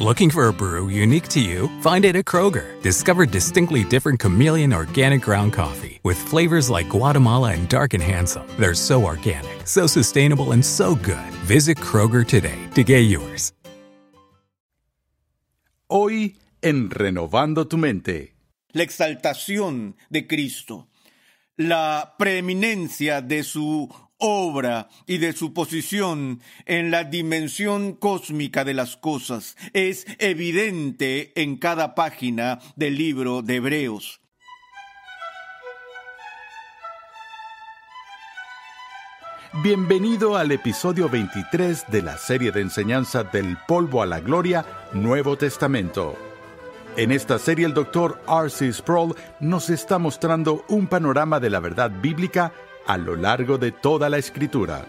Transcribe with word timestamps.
Looking 0.00 0.28
for 0.28 0.48
a 0.48 0.52
brew 0.52 0.88
unique 0.88 1.28
to 1.28 1.40
you? 1.40 1.68
Find 1.80 2.04
it 2.04 2.16
at 2.16 2.24
Kroger. 2.24 2.82
Discover 2.82 3.26
distinctly 3.26 3.84
different 3.84 4.18
chameleon 4.18 4.72
organic 4.72 5.22
ground 5.22 5.52
coffee 5.52 6.00
with 6.02 6.18
flavors 6.18 6.68
like 6.68 6.88
Guatemala 6.88 7.52
and 7.52 7.68
Dark 7.68 7.94
and 7.94 8.02
Handsome. 8.02 8.44
They're 8.58 8.74
so 8.74 9.04
organic, 9.04 9.68
so 9.68 9.86
sustainable, 9.86 10.50
and 10.50 10.64
so 10.64 10.96
good. 10.96 11.30
Visit 11.46 11.78
Kroger 11.78 12.26
today 12.26 12.58
to 12.74 12.82
get 12.82 13.02
yours. 13.02 13.52
Hoy 15.88 16.34
en 16.60 16.90
Renovando 16.90 17.68
tu 17.68 17.76
Mente. 17.76 18.34
La 18.72 18.82
exaltación 18.82 19.94
de 20.10 20.26
Cristo, 20.26 20.88
la 21.56 22.16
preeminencia 22.18 23.20
de 23.20 23.44
su 23.44 23.88
obra 24.24 24.88
y 25.06 25.18
de 25.18 25.34
su 25.34 25.52
posición 25.52 26.40
en 26.64 26.90
la 26.90 27.04
dimensión 27.04 27.92
cósmica 27.92 28.64
de 28.64 28.72
las 28.72 28.96
cosas 28.96 29.54
es 29.74 30.06
evidente 30.18 31.32
en 31.40 31.58
cada 31.58 31.94
página 31.94 32.58
del 32.74 32.96
libro 32.96 33.42
de 33.42 33.56
Hebreos. 33.56 34.22
Bienvenido 39.62 40.36
al 40.36 40.52
episodio 40.52 41.08
23 41.10 41.84
de 41.88 42.02
la 42.02 42.16
serie 42.16 42.50
de 42.50 42.62
enseñanza 42.62 43.24
del 43.24 43.58
polvo 43.68 44.02
a 44.02 44.06
la 44.06 44.20
gloria, 44.20 44.64
Nuevo 44.94 45.36
Testamento. 45.36 46.16
En 46.96 47.12
esta 47.12 47.38
serie 47.38 47.66
el 47.66 47.74
doctor 47.74 48.22
R.C. 48.26 48.72
Sproul 48.72 49.14
nos 49.40 49.68
está 49.68 49.98
mostrando 49.98 50.64
un 50.68 50.86
panorama 50.86 51.40
de 51.40 51.50
la 51.50 51.60
verdad 51.60 51.90
bíblica 51.90 52.52
a 52.86 52.96
lo 52.98 53.16
largo 53.16 53.58
de 53.58 53.72
toda 53.72 54.08
la 54.08 54.18
escritura. 54.18 54.86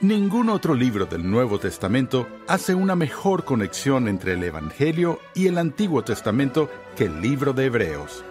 Ningún 0.00 0.48
otro 0.48 0.74
libro 0.74 1.04
del 1.04 1.30
Nuevo 1.30 1.58
Testamento 1.58 2.26
hace 2.48 2.74
una 2.74 2.96
mejor 2.96 3.44
conexión 3.44 4.08
entre 4.08 4.32
el 4.32 4.42
Evangelio 4.42 5.18
y 5.34 5.46
el 5.46 5.58
Antiguo 5.58 6.02
Testamento 6.02 6.70
que 6.96 7.04
el 7.04 7.20
libro 7.20 7.52
de 7.52 7.66
Hebreos. 7.66 8.24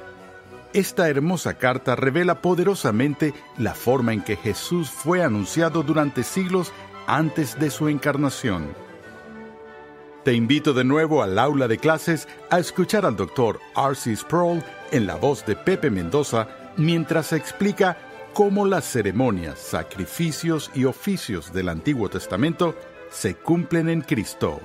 Esta 0.74 1.10
hermosa 1.10 1.56
carta 1.56 1.96
revela 1.96 2.42
poderosamente 2.42 3.34
la 3.58 3.76
forma 3.76 4.14
en 4.14 4.22
que 4.24 4.36
Jesús 4.36 4.90
fue 4.90 5.24
anunciado 5.24 5.84
durante 5.84 6.24
siglos 6.24 6.74
antes 7.06 7.60
de 7.60 7.70
su 7.70 7.88
encarnación. 7.88 8.74
Te 10.24 10.34
invito 10.34 10.74
de 10.74 10.84
nuevo 10.84 11.24
al 11.24 11.40
aula 11.40 11.68
de 11.68 11.78
clases 11.78 12.28
a 12.50 12.60
escuchar 12.60 13.06
al 13.06 13.16
doctor 13.16 13.60
R.C. 13.76 14.16
Sproul 14.16 14.64
en 14.92 15.08
la 15.08 15.16
voz 15.16 15.46
de 15.46 15.56
Pepe 15.56 15.90
Mendoza 15.90 16.48
mientras 16.80 17.34
explica 17.34 17.98
cómo 18.34 18.66
las 18.66 18.86
ceremonias, 18.86 19.60
sacrificios 19.60 20.72
y 20.74 20.86
oficios 20.86 21.52
del 21.52 21.68
Antiguo 21.68 22.10
Testamento 22.10 22.76
se 23.12 23.36
cumplen 23.36 23.90
en 23.90 24.02
Cristo. 24.02 24.62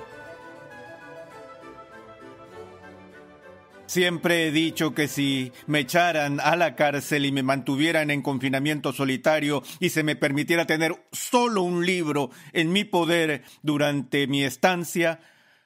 Siempre 3.86 4.46
he 4.46 4.50
dicho 4.52 4.94
que 4.94 5.08
si 5.08 5.52
me 5.66 5.80
echaran 5.80 6.40
a 6.40 6.56
la 6.56 6.74
cárcel 6.76 7.26
y 7.26 7.32
me 7.32 7.42
mantuvieran 7.42 8.10
en 8.10 8.22
confinamiento 8.22 8.92
solitario 8.92 9.62
y 9.80 9.90
se 9.90 10.04
me 10.04 10.16
permitiera 10.16 10.66
tener 10.66 11.04
solo 11.12 11.62
un 11.62 11.84
libro 11.84 12.30
en 12.52 12.72
mi 12.72 12.84
poder 12.84 13.42
durante 13.62 14.26
mi 14.26 14.44
estancia, 14.44 15.20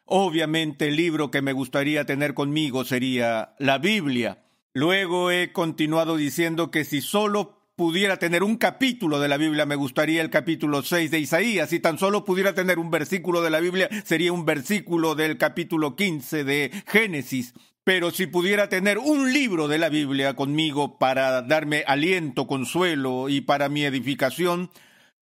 obviamente 0.05 0.89
el 0.89 0.97
libro 0.97 1.31
que 1.31 1.43
me 1.43 1.53
gustaría 1.53 2.07
tener 2.07 2.35
conmigo 2.35 2.85
sería 2.85 3.55
la 3.59 3.79
Biblia. 3.79 4.39
Luego 4.75 5.31
he 5.31 5.53
continuado 5.53 6.17
diciendo 6.17 6.71
que 6.71 6.85
si 6.85 7.01
solo 7.01 7.59
pudiera 7.75 8.19
tener 8.19 8.43
un 8.43 8.57
capítulo 8.57 9.19
de 9.19 9.29
la 9.29 9.37
Biblia, 9.37 9.65
me 9.65 9.77
gustaría 9.77 10.21
el 10.21 10.31
capítulo 10.31 10.83
6 10.83 11.11
de 11.11 11.21
Isaías. 11.21 11.71
Si 11.71 11.81
tan 11.81 11.99
solo 11.99 12.25
pudiera 12.25 12.53
tener 12.55 12.79
un 12.79 12.91
versículo 12.91 13.41
de 13.41 13.51
la 13.51 13.61
Biblia, 13.61 13.89
sería 14.05 14.33
un 14.33 14.45
versículo 14.45 15.15
del 15.15 15.39
capítulo 15.39 15.97
15 15.97 16.45
de 16.45 16.71
Génesis. 16.87 17.55
Pero 17.85 18.11
si 18.11 18.27
pudiera 18.27 18.69
tener 18.69 18.99
un 18.99 19.33
libro 19.33 19.69
de 19.69 19.79
la 19.79 19.89
Biblia 19.89 20.35
conmigo 20.35 20.99
para 20.99 21.41
darme 21.41 21.85
aliento, 21.87 22.47
consuelo 22.47 23.31
y 23.31 23.41
para 23.41 23.71
mi 23.71 23.85
edificación, 23.85 24.71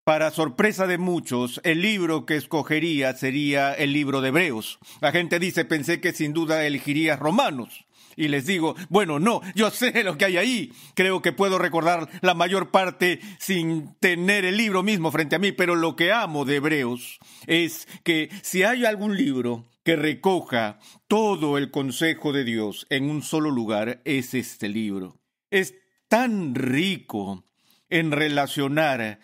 para 0.02 0.32
sorpresa 0.32 0.88
de 0.88 0.98
muchos, 0.98 1.60
el 1.62 1.82
libro 1.82 2.26
que 2.26 2.36
escogería 2.36 3.12
sería 3.12 3.72
el 3.72 3.92
libro 3.92 4.20
de 4.22 4.28
Hebreos. 4.28 4.78
La 5.00 5.12
gente 5.12 5.38
dice, 5.38 5.64
pensé 5.64 6.00
que 6.00 6.12
sin 6.12 6.32
duda 6.32 6.66
elegiría 6.66 7.16
Romanos 7.16 7.85
y 8.16 8.28
les 8.28 8.46
digo, 8.46 8.74
bueno, 8.88 9.18
no, 9.18 9.42
yo 9.54 9.70
sé 9.70 10.02
lo 10.02 10.16
que 10.16 10.24
hay 10.24 10.36
ahí. 10.38 10.72
Creo 10.94 11.20
que 11.20 11.32
puedo 11.32 11.58
recordar 11.58 12.08
la 12.22 12.34
mayor 12.34 12.70
parte 12.70 13.20
sin 13.38 13.94
tener 14.00 14.44
el 14.44 14.56
libro 14.56 14.82
mismo 14.82 15.12
frente 15.12 15.36
a 15.36 15.38
mí, 15.38 15.52
pero 15.52 15.76
lo 15.76 15.94
que 15.94 16.12
amo 16.12 16.44
de 16.44 16.56
Hebreos 16.56 17.18
es 17.46 17.86
que 18.02 18.30
si 18.42 18.62
hay 18.62 18.86
algún 18.86 19.16
libro 19.16 19.68
que 19.84 19.96
recoja 19.96 20.78
todo 21.06 21.58
el 21.58 21.70
consejo 21.70 22.32
de 22.32 22.44
Dios 22.44 22.86
en 22.90 23.08
un 23.10 23.22
solo 23.22 23.50
lugar, 23.50 24.00
es 24.04 24.34
este 24.34 24.68
libro. 24.68 25.20
Es 25.50 25.74
tan 26.08 26.54
rico 26.54 27.44
en 27.88 28.10
relacionar 28.10 29.20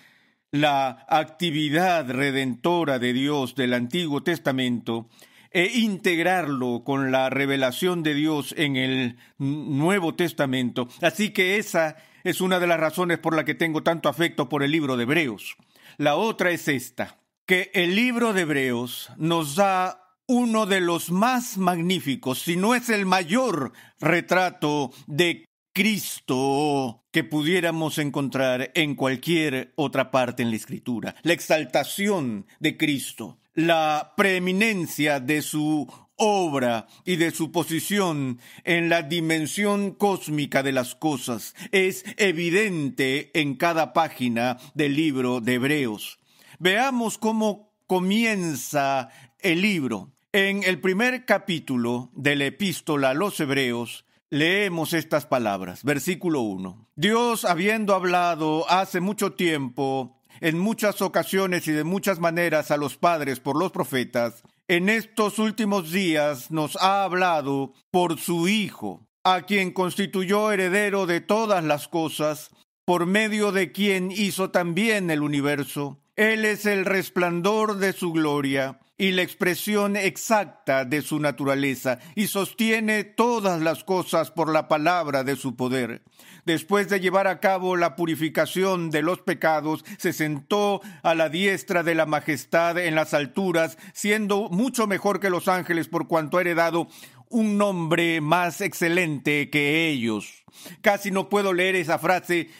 la 0.52 1.06
actividad 1.08 2.08
redentora 2.10 2.98
de 2.98 3.14
Dios 3.14 3.54
del 3.54 3.72
Antiguo 3.72 4.22
Testamento 4.22 5.08
e 5.52 5.70
integrarlo 5.78 6.82
con 6.84 7.12
la 7.12 7.30
revelación 7.30 8.02
de 8.02 8.14
Dios 8.14 8.54
en 8.56 8.76
el 8.76 9.16
Nuevo 9.38 10.14
Testamento. 10.14 10.88
Así 11.00 11.30
que 11.30 11.58
esa 11.58 11.96
es 12.24 12.40
una 12.40 12.58
de 12.58 12.66
las 12.66 12.80
razones 12.80 13.18
por 13.18 13.34
la 13.34 13.44
que 13.44 13.54
tengo 13.54 13.82
tanto 13.82 14.08
afecto 14.08 14.48
por 14.48 14.62
el 14.62 14.70
libro 14.70 14.96
de 14.96 15.04
Hebreos. 15.04 15.56
La 15.98 16.16
otra 16.16 16.50
es 16.50 16.68
esta, 16.68 17.18
que 17.46 17.70
el 17.74 17.94
libro 17.94 18.32
de 18.32 18.42
Hebreos 18.42 19.10
nos 19.16 19.56
da 19.56 20.02
uno 20.26 20.66
de 20.66 20.80
los 20.80 21.10
más 21.10 21.58
magníficos, 21.58 22.40
si 22.40 22.56
no 22.56 22.74
es 22.74 22.88
el 22.88 23.04
mayor 23.06 23.72
retrato 24.00 24.90
de 25.06 25.44
Cristo 25.72 27.04
que 27.10 27.24
pudiéramos 27.24 27.98
encontrar 27.98 28.70
en 28.74 28.94
cualquier 28.94 29.72
otra 29.76 30.10
parte 30.10 30.42
en 30.42 30.50
la 30.50 30.56
Escritura. 30.56 31.14
La 31.22 31.32
exaltación 31.32 32.46
de 32.60 32.76
Cristo 32.76 33.38
la 33.54 34.14
preeminencia 34.16 35.20
de 35.20 35.42
su 35.42 35.86
obra 36.16 36.86
y 37.04 37.16
de 37.16 37.30
su 37.30 37.52
posición 37.52 38.38
en 38.64 38.88
la 38.88 39.02
dimensión 39.02 39.92
cósmica 39.92 40.62
de 40.62 40.72
las 40.72 40.94
cosas 40.94 41.54
es 41.70 42.04
evidente 42.16 43.30
en 43.38 43.56
cada 43.56 43.92
página 43.92 44.58
del 44.74 44.94
libro 44.94 45.40
de 45.40 45.54
Hebreos. 45.54 46.18
Veamos 46.58 47.18
cómo 47.18 47.74
comienza 47.86 49.10
el 49.40 49.60
libro. 49.60 50.12
En 50.32 50.62
el 50.62 50.80
primer 50.80 51.26
capítulo 51.26 52.10
de 52.14 52.36
la 52.36 52.46
epístola 52.46 53.10
a 53.10 53.14
los 53.14 53.38
Hebreos, 53.38 54.06
leemos 54.32 54.94
estas 54.94 55.26
palabras. 55.26 55.84
Versículo 55.84 56.40
1. 56.40 56.88
Dios, 56.96 57.44
habiendo 57.44 57.94
hablado 57.94 58.68
hace 58.70 59.00
mucho 59.00 59.34
tiempo 59.34 60.16
en 60.40 60.58
muchas 60.58 61.02
ocasiones 61.02 61.68
y 61.68 61.72
de 61.72 61.84
muchas 61.84 62.18
maneras 62.18 62.70
a 62.70 62.78
los 62.78 62.96
padres 62.96 63.40
por 63.40 63.58
los 63.58 63.72
profetas, 63.72 64.42
en 64.68 64.88
estos 64.88 65.38
últimos 65.38 65.92
días 65.92 66.50
nos 66.50 66.76
ha 66.76 67.04
hablado 67.04 67.74
por 67.90 68.18
su 68.18 68.48
Hijo, 68.48 69.06
a 69.22 69.42
quien 69.42 69.70
constituyó 69.70 70.50
heredero 70.50 71.04
de 71.04 71.20
todas 71.20 71.62
las 71.62 71.86
cosas, 71.86 72.48
por 72.86 73.04
medio 73.04 73.52
de 73.52 73.70
quien 73.70 74.10
hizo 74.10 74.50
también 74.50 75.10
el 75.10 75.20
universo. 75.20 76.00
Él 76.16 76.46
es 76.46 76.64
el 76.64 76.86
resplandor 76.86 77.76
de 77.76 77.92
su 77.92 78.12
gloria 78.12 78.80
y 78.98 79.12
la 79.12 79.22
expresión 79.22 79.96
exacta 79.96 80.84
de 80.84 81.02
su 81.02 81.18
naturaleza, 81.18 81.98
y 82.14 82.26
sostiene 82.26 83.04
todas 83.04 83.60
las 83.60 83.84
cosas 83.84 84.30
por 84.30 84.52
la 84.52 84.68
palabra 84.68 85.24
de 85.24 85.36
su 85.36 85.56
poder 85.56 86.02
después 86.44 86.88
de 86.88 87.00
llevar 87.00 87.26
a 87.26 87.40
cabo 87.40 87.76
la 87.76 87.96
purificación 87.96 88.90
de 88.90 89.02
los 89.02 89.20
pecados, 89.20 89.84
se 89.98 90.12
sentó 90.12 90.80
a 91.02 91.14
la 91.14 91.28
diestra 91.28 91.82
de 91.82 91.94
la 91.94 92.06
majestad 92.06 92.78
en 92.78 92.94
las 92.94 93.14
alturas, 93.14 93.78
siendo 93.92 94.48
mucho 94.50 94.86
mejor 94.86 95.20
que 95.20 95.30
los 95.30 95.48
ángeles 95.48 95.88
por 95.88 96.08
cuanto 96.08 96.38
ha 96.38 96.42
heredado 96.42 96.88
un 97.28 97.56
nombre 97.56 98.20
más 98.20 98.60
excelente 98.60 99.48
que 99.50 99.88
ellos. 99.88 100.44
Casi 100.82 101.10
no 101.10 101.28
puedo 101.28 101.52
leer 101.52 101.76
esa 101.76 101.98
frase 101.98 102.50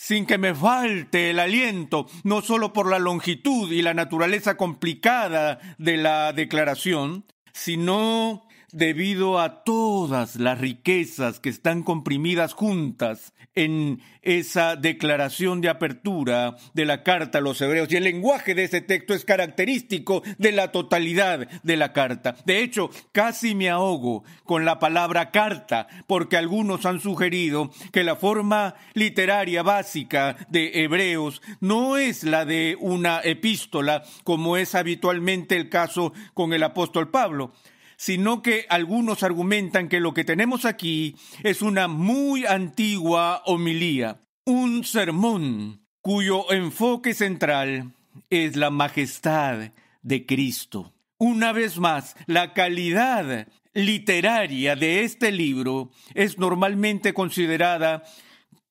sin 0.00 0.24
que 0.24 0.38
me 0.38 0.54
falte 0.54 1.28
el 1.28 1.38
aliento, 1.38 2.06
no 2.24 2.40
solo 2.40 2.72
por 2.72 2.88
la 2.88 2.98
longitud 2.98 3.70
y 3.70 3.82
la 3.82 3.92
naturaleza 3.92 4.56
complicada 4.56 5.58
de 5.76 5.98
la 5.98 6.32
declaración, 6.32 7.26
sino 7.52 8.48
debido 8.72 9.38
a 9.38 9.64
todas 9.64 10.36
las 10.36 10.58
riquezas 10.58 11.40
que 11.40 11.48
están 11.48 11.82
comprimidas 11.82 12.52
juntas 12.52 13.32
en 13.54 14.00
esa 14.22 14.76
declaración 14.76 15.60
de 15.60 15.68
apertura 15.68 16.56
de 16.74 16.84
la 16.84 17.02
carta 17.02 17.38
a 17.38 17.40
los 17.40 17.60
hebreos. 17.60 17.90
Y 17.90 17.96
el 17.96 18.04
lenguaje 18.04 18.54
de 18.54 18.64
ese 18.64 18.80
texto 18.80 19.14
es 19.14 19.24
característico 19.24 20.22
de 20.38 20.52
la 20.52 20.70
totalidad 20.72 21.48
de 21.62 21.76
la 21.76 21.92
carta. 21.92 22.36
De 22.44 22.62
hecho, 22.62 22.90
casi 23.12 23.54
me 23.54 23.70
ahogo 23.70 24.24
con 24.44 24.64
la 24.64 24.78
palabra 24.78 25.30
carta, 25.30 25.88
porque 26.06 26.36
algunos 26.36 26.86
han 26.86 27.00
sugerido 27.00 27.70
que 27.92 28.04
la 28.04 28.16
forma 28.16 28.74
literaria 28.94 29.62
básica 29.62 30.36
de 30.48 30.84
hebreos 30.84 31.42
no 31.60 31.96
es 31.96 32.24
la 32.24 32.44
de 32.44 32.76
una 32.78 33.20
epístola, 33.20 34.04
como 34.22 34.56
es 34.56 34.74
habitualmente 34.74 35.56
el 35.56 35.68
caso 35.68 36.12
con 36.34 36.52
el 36.52 36.62
apóstol 36.62 37.10
Pablo 37.10 37.52
sino 38.00 38.40
que 38.40 38.64
algunos 38.70 39.22
argumentan 39.22 39.90
que 39.90 40.00
lo 40.00 40.14
que 40.14 40.24
tenemos 40.24 40.64
aquí 40.64 41.16
es 41.42 41.60
una 41.60 41.86
muy 41.86 42.46
antigua 42.46 43.42
homilía, 43.44 44.22
un 44.46 44.84
sermón 44.84 45.84
cuyo 46.00 46.50
enfoque 46.50 47.12
central 47.12 47.92
es 48.30 48.56
la 48.56 48.70
majestad 48.70 49.72
de 50.00 50.24
Cristo. 50.24 50.94
Una 51.18 51.52
vez 51.52 51.76
más, 51.76 52.16
la 52.24 52.54
calidad 52.54 53.48
literaria 53.74 54.76
de 54.76 55.02
este 55.02 55.30
libro 55.30 55.90
es 56.14 56.38
normalmente 56.38 57.12
considerada 57.12 58.02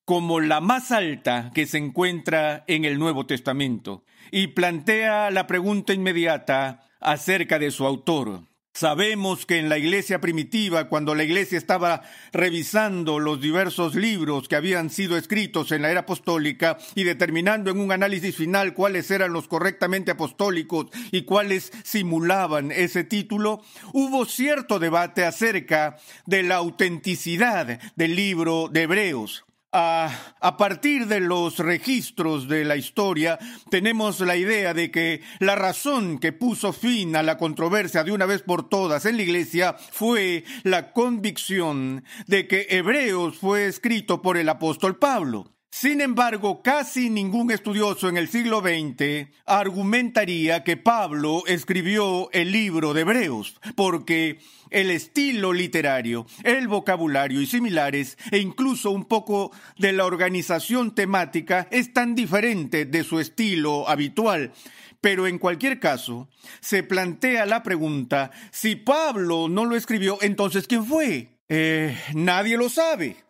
como 0.04 0.40
la 0.40 0.60
más 0.60 0.90
alta 0.90 1.52
que 1.54 1.66
se 1.66 1.78
encuentra 1.78 2.64
en 2.66 2.84
el 2.84 2.98
Nuevo 2.98 3.26
Testamento 3.26 4.02
y 4.32 4.48
plantea 4.48 5.30
la 5.30 5.46
pregunta 5.46 5.92
inmediata 5.92 6.80
acerca 6.98 7.60
de 7.60 7.70
su 7.70 7.86
autor. 7.86 8.49
Sabemos 8.72 9.46
que 9.46 9.58
en 9.58 9.68
la 9.68 9.78
iglesia 9.78 10.20
primitiva, 10.20 10.88
cuando 10.88 11.14
la 11.14 11.24
iglesia 11.24 11.58
estaba 11.58 12.02
revisando 12.32 13.18
los 13.18 13.40
diversos 13.40 13.96
libros 13.96 14.48
que 14.48 14.54
habían 14.54 14.90
sido 14.90 15.16
escritos 15.16 15.72
en 15.72 15.82
la 15.82 15.90
era 15.90 16.00
apostólica 16.00 16.78
y 16.94 17.02
determinando 17.02 17.70
en 17.70 17.80
un 17.80 17.90
análisis 17.90 18.36
final 18.36 18.72
cuáles 18.72 19.10
eran 19.10 19.32
los 19.32 19.48
correctamente 19.48 20.12
apostólicos 20.12 20.86
y 21.10 21.22
cuáles 21.22 21.72
simulaban 21.82 22.70
ese 22.70 23.02
título, 23.02 23.60
hubo 23.92 24.24
cierto 24.24 24.78
debate 24.78 25.24
acerca 25.24 25.96
de 26.26 26.44
la 26.44 26.56
autenticidad 26.56 27.80
del 27.96 28.14
libro 28.14 28.68
de 28.70 28.82
Hebreos. 28.82 29.44
A, 29.72 30.56
partir 30.58 31.06
de 31.06 31.20
los 31.20 31.58
registros 31.58 32.48
de 32.48 32.64
la 32.64 32.74
historia, 32.74 33.38
tenemos 33.70 34.18
la 34.18 34.36
idea 34.36 34.74
de 34.74 34.90
que 34.90 35.22
la 35.38 35.54
razón 35.54 36.18
que 36.18 36.32
puso 36.32 36.72
fin 36.72 37.14
a 37.14 37.22
la 37.22 37.38
controversia 37.38 38.02
de 38.02 38.10
una 38.10 38.26
vez 38.26 38.42
por 38.42 38.68
todas 38.68 39.06
en 39.06 39.16
la 39.16 39.22
Iglesia 39.22 39.74
fue 39.74 40.42
la 40.64 40.92
convicción 40.92 42.04
de 42.26 42.48
que 42.48 42.66
Hebreos 42.70 43.38
fue 43.38 43.66
escrito 43.66 44.22
por 44.22 44.36
el 44.38 44.48
apóstol 44.48 44.98
Pablo. 44.98 45.52
Sin 45.72 46.00
embargo, 46.00 46.62
casi 46.62 47.10
ningún 47.10 47.52
estudioso 47.52 48.08
en 48.08 48.16
el 48.16 48.28
siglo 48.28 48.60
XX 48.60 49.28
argumentaría 49.46 50.64
que 50.64 50.76
Pablo 50.76 51.44
escribió 51.46 52.28
el 52.32 52.50
libro 52.50 52.92
de 52.92 53.02
Hebreos, 53.02 53.54
porque 53.76 54.40
el 54.70 54.90
estilo 54.90 55.52
literario, 55.52 56.26
el 56.42 56.66
vocabulario 56.66 57.40
y 57.40 57.46
similares, 57.46 58.18
e 58.32 58.38
incluso 58.38 58.90
un 58.90 59.04
poco 59.04 59.52
de 59.78 59.92
la 59.92 60.06
organización 60.06 60.92
temática, 60.92 61.68
es 61.70 61.92
tan 61.92 62.16
diferente 62.16 62.84
de 62.84 63.04
su 63.04 63.20
estilo 63.20 63.88
habitual. 63.88 64.52
Pero 65.00 65.28
en 65.28 65.38
cualquier 65.38 65.78
caso, 65.78 66.28
se 66.60 66.82
plantea 66.82 67.46
la 67.46 67.62
pregunta, 67.62 68.32
si 68.50 68.74
Pablo 68.74 69.48
no 69.48 69.64
lo 69.64 69.76
escribió, 69.76 70.18
entonces 70.20 70.66
¿quién 70.66 70.84
fue? 70.84 71.28
Eh, 71.48 71.96
nadie 72.14 72.56
lo 72.56 72.68
sabe. 72.68 73.29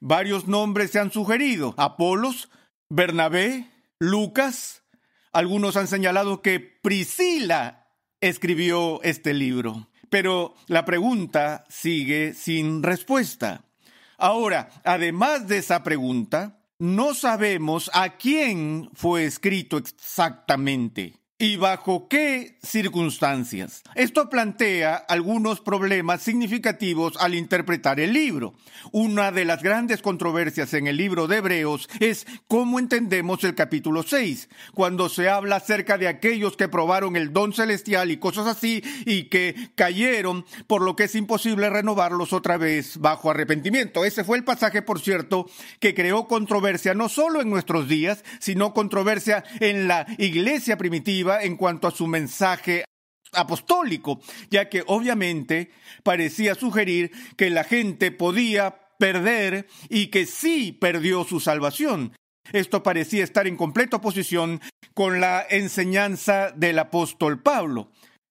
Varios 0.00 0.46
nombres 0.46 0.90
se 0.90 0.98
han 0.98 1.12
sugerido. 1.12 1.74
Apolos, 1.76 2.48
Bernabé, 2.88 3.70
Lucas. 3.98 4.82
Algunos 5.32 5.76
han 5.76 5.86
señalado 5.86 6.42
que 6.42 6.60
Priscila 6.60 7.88
escribió 8.20 9.02
este 9.02 9.34
libro. 9.34 9.88
Pero 10.08 10.54
la 10.66 10.84
pregunta 10.84 11.64
sigue 11.68 12.34
sin 12.34 12.82
respuesta. 12.82 13.64
Ahora, 14.18 14.70
además 14.84 15.48
de 15.48 15.58
esa 15.58 15.82
pregunta, 15.82 16.60
no 16.78 17.14
sabemos 17.14 17.90
a 17.92 18.16
quién 18.16 18.90
fue 18.94 19.24
escrito 19.24 19.76
exactamente 19.76 21.20
y 21.38 21.56
bajo 21.56 22.08
qué 22.08 22.56
circunstancias. 22.62 23.82
Esto 23.94 24.30
plantea 24.30 24.94
algunos 24.94 25.60
problemas 25.60 26.22
significativos 26.22 27.14
al 27.18 27.34
interpretar 27.34 28.00
el 28.00 28.14
libro. 28.14 28.54
Una 28.90 29.30
de 29.32 29.44
las 29.44 29.62
grandes 29.62 30.00
controversias 30.00 30.72
en 30.72 30.86
el 30.86 30.96
libro 30.96 31.26
de 31.26 31.38
Hebreos 31.38 31.90
es 32.00 32.26
cómo 32.48 32.78
entendemos 32.78 33.44
el 33.44 33.54
capítulo 33.54 34.02
6, 34.02 34.48
cuando 34.72 35.10
se 35.10 35.28
habla 35.28 35.56
acerca 35.56 35.98
de 35.98 36.08
aquellos 36.08 36.56
que 36.56 36.68
probaron 36.68 37.16
el 37.16 37.34
don 37.34 37.52
celestial 37.52 38.10
y 38.10 38.16
cosas 38.16 38.46
así 38.46 38.82
y 39.04 39.24
que 39.24 39.70
cayeron, 39.74 40.46
por 40.66 40.80
lo 40.80 40.96
que 40.96 41.04
es 41.04 41.14
imposible 41.14 41.68
renovarlos 41.68 42.32
otra 42.32 42.56
vez 42.56 42.96
bajo 42.98 43.30
arrepentimiento. 43.30 44.06
Ese 44.06 44.24
fue 44.24 44.38
el 44.38 44.44
pasaje, 44.44 44.80
por 44.80 45.00
cierto, 45.00 45.46
que 45.80 45.94
creó 45.94 46.28
controversia 46.28 46.94
no 46.94 47.10
solo 47.10 47.42
en 47.42 47.50
nuestros 47.50 47.88
días, 47.88 48.24
sino 48.38 48.72
controversia 48.72 49.44
en 49.60 49.86
la 49.86 50.06
iglesia 50.16 50.78
primitiva 50.78 51.25
en 51.42 51.56
cuanto 51.56 51.88
a 51.88 51.90
su 51.90 52.06
mensaje 52.06 52.84
apostólico, 53.32 54.20
ya 54.50 54.68
que 54.68 54.82
obviamente 54.86 55.70
parecía 56.02 56.54
sugerir 56.54 57.10
que 57.36 57.50
la 57.50 57.64
gente 57.64 58.10
podía 58.10 58.80
perder 58.98 59.66
y 59.88 60.08
que 60.08 60.26
sí 60.26 60.72
perdió 60.72 61.24
su 61.24 61.40
salvación. 61.40 62.12
Esto 62.52 62.82
parecía 62.82 63.24
estar 63.24 63.46
en 63.46 63.56
completa 63.56 63.96
oposición 63.96 64.60
con 64.94 65.20
la 65.20 65.44
enseñanza 65.50 66.52
del 66.52 66.78
apóstol 66.78 67.42
Pablo. 67.42 67.90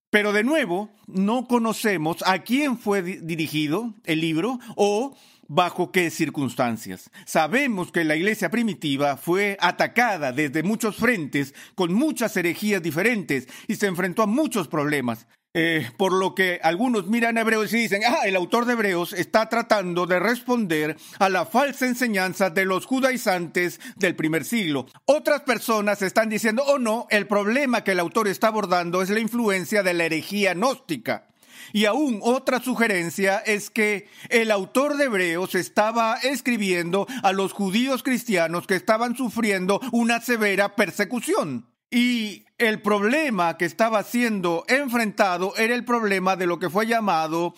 Pero 0.10 0.32
de 0.32 0.46
nuevo, 0.46 0.92
no 1.08 1.46
conocemos 1.46 2.24
a 2.26 2.40
quién 2.40 2.78
fue 2.78 3.02
dirigido 3.02 3.94
el 4.06 4.22
libro 4.22 4.60
o 4.78 5.18
bajo 5.48 5.92
qué 5.92 6.10
circunstancias. 6.10 7.10
Sabemos 7.26 7.92
que 7.92 8.04
la 8.04 8.16
iglesia 8.16 8.50
primitiva 8.50 9.18
fue 9.18 9.58
atacada 9.60 10.32
desde 10.32 10.64
muchos 10.64 10.98
frentes, 10.98 11.54
con 11.76 11.94
muchas 11.94 12.36
herejías 12.38 12.82
diferentes, 12.82 13.48
y 13.68 13.76
se 13.76 13.88
enfrentó 13.88 14.24
a 14.24 14.28
muchos 14.28 14.68
problemas. 14.68 15.28
Eh, 15.58 15.90
por 15.96 16.12
lo 16.12 16.36
que 16.36 16.60
algunos 16.64 17.08
miran 17.08 17.38
a 17.38 17.42
Hebreos 17.42 17.72
y 17.72 17.78
dicen, 17.78 18.02
ah, 18.06 18.24
el 18.26 18.36
autor 18.36 18.66
de 18.66 18.74
Hebreos 18.74 19.14
está 19.14 19.48
tratando 19.48 20.06
de 20.06 20.20
responder 20.20 20.98
a 21.18 21.30
la 21.30 21.46
falsa 21.46 21.88
enseñanza 21.88 22.50
de 22.50 22.66
los 22.66 22.86
judaizantes 22.86 23.80
del 23.96 24.18
primer 24.18 24.44
siglo. 24.44 24.86
Otras 25.06 25.44
personas 25.44 26.02
están 26.02 26.28
diciendo, 26.28 26.62
oh 26.68 26.78
no, 26.78 27.08
el 27.10 27.26
problema 27.26 27.86
que 27.86 27.92
el 27.92 28.02
autor 28.02 28.28
está 28.28 28.48
abordando 28.48 29.02
es 29.02 29.10
la 29.10 29.22
influencia 29.22 29.82
de 29.82 29.94
la 29.94 30.04
herejía 30.04 30.56
gnóstica. 30.56 31.30
Y 31.74 31.86
aún 31.86 32.20
otra 32.22 32.62
sugerencia 32.62 33.38
es 33.40 33.70
que 33.70 34.08
el 34.30 34.52
autor 34.52 34.98
de 34.98 35.06
Hebreos 35.06 35.56
estaba 35.56 36.16
escribiendo 36.16 37.08
a 37.24 37.32
los 37.32 37.54
judíos 37.54 38.04
cristianos 38.04 38.68
que 38.68 38.76
estaban 38.76 39.16
sufriendo 39.16 39.80
una 39.92 40.22
severa 40.22 40.76
persecución. 40.76 41.68
Y 41.92 42.46
el 42.58 42.82
problema 42.82 43.58
que 43.58 43.66
estaba 43.66 44.04
siendo 44.04 44.66
enfrentado 44.68 45.56
era 45.58 45.76
el 45.76 45.86
problema 45.86 46.36
de 46.36 46.48
lo 46.48 46.60
que 46.60 46.70
fue 46.70 46.88
llamado 46.88 47.54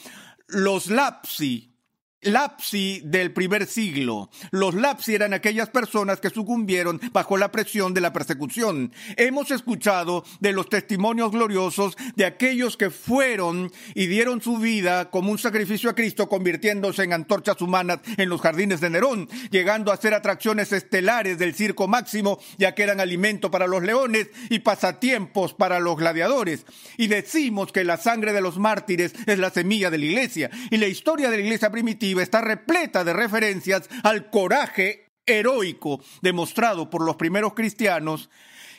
los 0.48 0.88
lapsi, 0.88 1.77
lapsi 2.22 3.02
del 3.04 3.32
primer 3.32 3.68
siglo. 3.68 4.30
Los 4.52 4.74
lapsi 4.74 5.14
eran 5.14 5.34
aquellas 5.34 5.70
personas 5.70 6.20
que 6.20 6.30
sucumbieron 6.30 7.00
bajo 7.12 7.38
la 7.38 7.52
presión 7.52 7.94
de 7.94 8.02
la 8.02 8.14
persecución. 8.14 8.92
Hemos 9.18 9.52
escuchado 9.52 10.26
de 10.40 10.52
los 10.52 10.70
testimonios 10.70 11.32
gloriosos 11.32 11.96
de 12.16 12.26
aquellos 12.26 12.76
que 12.76 12.90
fueron 12.90 13.72
y 13.94 14.08
dieron 14.08 14.42
su 14.42 14.58
vida 14.58 15.10
como 15.10 15.32
un 15.32 15.38
sacrificio 15.38 15.90
a 15.90 15.96
Cristo, 15.96 16.28
convirtiéndose 16.28 17.04
en 17.04 17.14
antorchas 17.14 17.62
humanas 17.62 18.00
en 18.18 18.30
los 18.30 18.42
jardines 18.42 18.82
de 18.82 18.90
Nerón, 18.90 19.30
llegando 19.52 19.92
a 19.92 19.98
ser 19.98 20.14
atracciones 20.14 20.72
estelares 20.72 21.38
del 21.38 21.54
circo 21.54 21.88
máximo, 21.88 22.40
ya 22.58 22.74
que 22.74 22.84
eran 22.84 23.00
alimento 23.00 23.52
para 23.52 23.68
los 23.68 23.84
leones 23.84 24.30
y 24.50 24.60
pasatiempos 24.60 25.54
para 25.54 25.80
los 25.80 25.98
gladiadores. 25.98 26.66
Y 26.98 27.08
decimos 27.08 27.72
que 27.72 27.84
la 27.84 27.98
sangre 27.98 28.34
de 28.34 28.42
los 28.42 28.58
mártires 28.58 29.14
es 29.28 29.38
la 29.38 29.52
semilla 29.52 29.92
de 29.92 29.98
la 30.00 30.06
iglesia. 30.06 30.50
Y 30.72 30.78
la 30.78 30.88
historia 30.88 31.30
de 31.30 31.38
la 31.38 31.44
iglesia 31.44 31.72
primitiva 31.72 32.07
está 32.14 32.42
repleta 32.42 33.04
de 33.04 33.14
referencias 33.14 33.90
al 34.04 34.30
coraje 34.30 35.08
heroico 35.26 36.02
demostrado 36.22 36.90
por 36.90 37.04
los 37.04 37.16
primeros 37.16 37.54
cristianos 37.54 38.30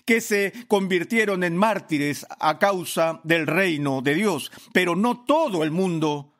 que 0.04 0.20
se 0.20 0.52
convirtieron 0.68 1.44
en 1.44 1.56
mártires 1.56 2.26
a 2.40 2.58
causa 2.58 3.20
del 3.24 3.46
reino 3.46 4.00
de 4.00 4.14
Dios. 4.14 4.50
Pero 4.72 4.96
no 4.96 5.24
todo 5.24 5.62
el 5.62 5.70
mundo 5.70 6.32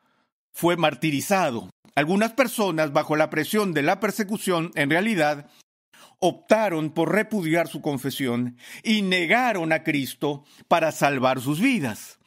fue 0.52 0.76
martirizado. 0.76 1.68
Algunas 1.94 2.32
personas, 2.32 2.92
bajo 2.92 3.16
la 3.16 3.28
presión 3.28 3.74
de 3.74 3.82
la 3.82 4.00
persecución, 4.00 4.70
en 4.74 4.88
realidad 4.88 5.50
optaron 6.20 6.90
por 6.90 7.12
repudiar 7.12 7.68
su 7.68 7.80
confesión 7.82 8.56
y 8.82 9.02
negaron 9.02 9.72
a 9.72 9.84
Cristo 9.84 10.44
para 10.66 10.90
salvar 10.90 11.40
sus 11.40 11.60
vidas. 11.60 12.17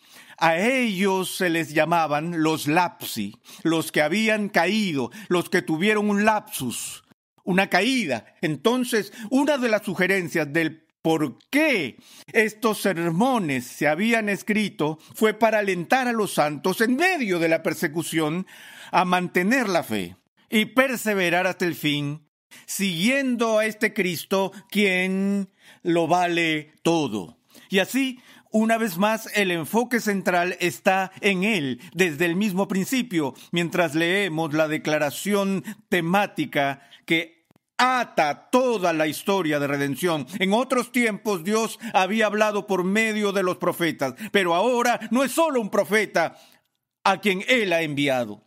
A 0.42 0.58
ellos 0.58 1.36
se 1.38 1.52
les 1.52 1.72
llamaban 1.72 2.42
los 2.42 2.66
lapsi, 2.66 3.38
los 3.62 3.92
que 3.92 4.02
habían 4.02 4.50
caído, 4.50 5.12
los 5.28 5.52
que 5.52 5.62
tuvieron 5.62 6.10
un 6.10 6.26
lapsus, 6.26 7.04
una 7.44 7.70
caída. 7.70 8.26
Entonces, 8.42 9.14
una 9.30 9.60
de 9.60 9.70
las 9.70 9.84
sugerencias 9.84 10.52
del 10.52 10.88
por 11.04 11.38
qué 11.52 11.98
estos 12.34 12.82
sermones 12.82 13.68
se 13.68 13.88
habían 13.88 14.30
escrito 14.30 14.98
fue 15.14 15.36
para 15.36 15.60
alentar 15.60 16.08
a 16.08 16.12
los 16.12 16.34
santos 16.34 16.82
en 16.82 16.96
medio 16.96 17.38
de 17.38 17.48
la 17.48 17.62
persecución 17.62 18.48
a 18.92 19.06
mantener 19.06 19.70
la 19.70 19.84
fe 19.84 20.16
y 20.50 20.66
perseverar 20.66 21.46
hasta 21.46 21.66
el 21.66 21.76
fin, 21.76 22.28
siguiendo 22.66 23.60
a 23.60 23.68
este 23.68 23.94
Cristo 23.94 24.52
quien 24.72 25.52
lo 25.84 26.08
vale 26.08 26.74
todo. 26.82 27.38
Y 27.70 27.80
así, 27.80 28.20
una 28.52 28.78
vez 28.78 28.98
más, 28.98 29.30
el 29.36 29.52
enfoque 29.52 30.00
central 30.00 30.58
está 30.60 31.12
en 31.22 31.44
Él 31.44 31.82
desde 31.94 32.26
el 32.26 32.36
mismo 32.36 32.68
principio, 32.68 33.34
mientras 33.52 33.96
leemos 33.96 34.54
la 34.54 34.68
declaración 34.68 35.64
temática 35.90 36.82
que 37.06 37.46
ata 37.78 38.50
toda 38.52 38.94
la 38.94 39.08
historia 39.08 39.60
de 39.60 39.68
redención. 39.68 40.28
En 40.40 40.54
otros 40.54 40.92
tiempos 40.92 41.44
Dios 41.44 41.80
había 41.94 42.28
hablado 42.28 42.68
por 42.68 42.84
medio 42.84 43.32
de 43.32 43.44
los 43.44 43.58
profetas, 43.58 44.14
pero 44.32 44.54
ahora 44.54 45.00
no 45.12 45.24
es 45.24 45.32
solo 45.32 45.60
un 45.60 45.70
profeta 45.70 46.38
a 47.04 47.20
quien 47.20 47.44
Él 47.48 47.74
ha 47.74 47.82
enviado, 47.82 48.44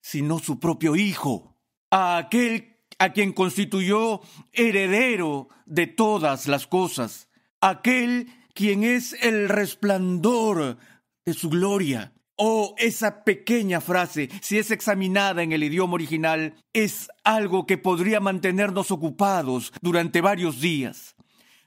sino 0.00 0.38
su 0.38 0.60
propio 0.60 0.94
Hijo, 0.94 1.56
a 1.90 2.18
aquel 2.18 2.68
a 2.98 3.12
quien 3.12 3.32
constituyó 3.32 4.20
heredero 4.52 5.48
de 5.66 5.88
todas 5.88 6.46
las 6.46 6.68
cosas, 6.68 7.28
aquel 7.60 8.28
quien 8.54 8.84
es 8.84 9.14
el 9.22 9.48
resplandor 9.48 10.78
de 11.24 11.34
su 11.34 11.48
gloria. 11.48 12.12
Oh, 12.36 12.74
esa 12.78 13.24
pequeña 13.24 13.80
frase, 13.80 14.28
si 14.40 14.58
es 14.58 14.70
examinada 14.70 15.42
en 15.42 15.52
el 15.52 15.62
idioma 15.62 15.94
original, 15.94 16.54
es 16.72 17.08
algo 17.24 17.66
que 17.66 17.78
podría 17.78 18.20
mantenernos 18.20 18.90
ocupados 18.90 19.72
durante 19.80 20.20
varios 20.20 20.60
días. 20.60 21.14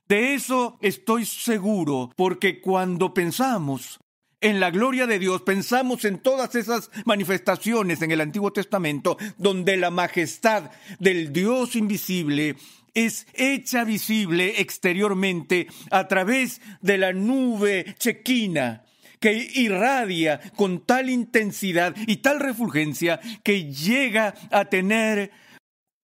De 0.08 0.34
eso 0.34 0.78
estoy 0.82 1.26
seguro, 1.26 2.12
porque 2.16 2.62
cuando 2.62 3.14
pensamos 3.14 4.00
en 4.46 4.60
la 4.60 4.70
gloria 4.70 5.08
de 5.08 5.18
Dios, 5.18 5.42
pensamos 5.42 6.06
en 6.06 6.20
todas 6.20 6.54
esas 6.54 6.92
manifestaciones 7.04 8.04
en 8.04 8.12
el 8.12 8.22
Antiguo 8.22 8.54
Testamento, 8.54 9.18
donde 9.40 9.76
la 9.76 9.90
majestad 9.90 10.70
del 11.00 11.34
Dios 11.34 11.76
invisible 11.76 12.56
es 12.94 13.26
hecha 13.34 13.84
visible 13.84 14.62
exteriormente 14.62 15.66
a 15.90 16.08
través 16.08 16.62
de 16.82 17.00
la 17.00 17.12
nube 17.12 17.96
chequina 17.98 18.86
que 19.20 19.34
irradia 19.56 20.40
con 20.56 20.86
tal 20.86 21.10
intensidad 21.10 21.96
y 22.06 22.18
tal 22.18 22.40
refulgencia 22.40 23.20
que 23.44 23.74
llega 23.74 24.36
a 24.52 24.66
tener 24.66 25.32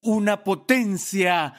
una 0.01 0.43
potencia 0.43 1.53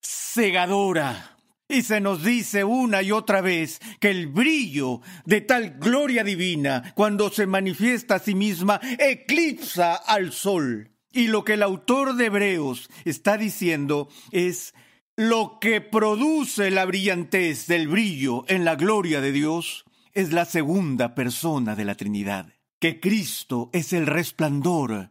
cegadora. 0.00 1.31
Y 1.72 1.80
se 1.84 2.02
nos 2.02 2.22
dice 2.22 2.64
una 2.64 3.00
y 3.00 3.12
otra 3.12 3.40
vez 3.40 3.80
que 3.98 4.10
el 4.10 4.26
brillo 4.26 5.00
de 5.24 5.40
tal 5.40 5.78
gloria 5.78 6.22
divina, 6.22 6.92
cuando 6.94 7.30
se 7.30 7.46
manifiesta 7.46 8.16
a 8.16 8.18
sí 8.18 8.34
misma, 8.34 8.78
eclipsa 8.98 9.94
al 9.94 10.32
sol. 10.32 10.90
Y 11.12 11.28
lo 11.28 11.44
que 11.44 11.54
el 11.54 11.62
autor 11.62 12.16
de 12.16 12.26
Hebreos 12.26 12.90
está 13.06 13.38
diciendo 13.38 14.10
es 14.32 14.74
lo 15.16 15.58
que 15.62 15.80
produce 15.80 16.70
la 16.70 16.84
brillantez 16.84 17.66
del 17.68 17.88
brillo 17.88 18.44
en 18.48 18.66
la 18.66 18.76
gloria 18.76 19.22
de 19.22 19.32
Dios 19.32 19.86
es 20.12 20.30
la 20.30 20.44
segunda 20.44 21.14
persona 21.14 21.74
de 21.74 21.86
la 21.86 21.94
Trinidad, 21.94 22.52
que 22.80 23.00
Cristo 23.00 23.70
es 23.72 23.94
el 23.94 24.06
resplandor 24.06 25.10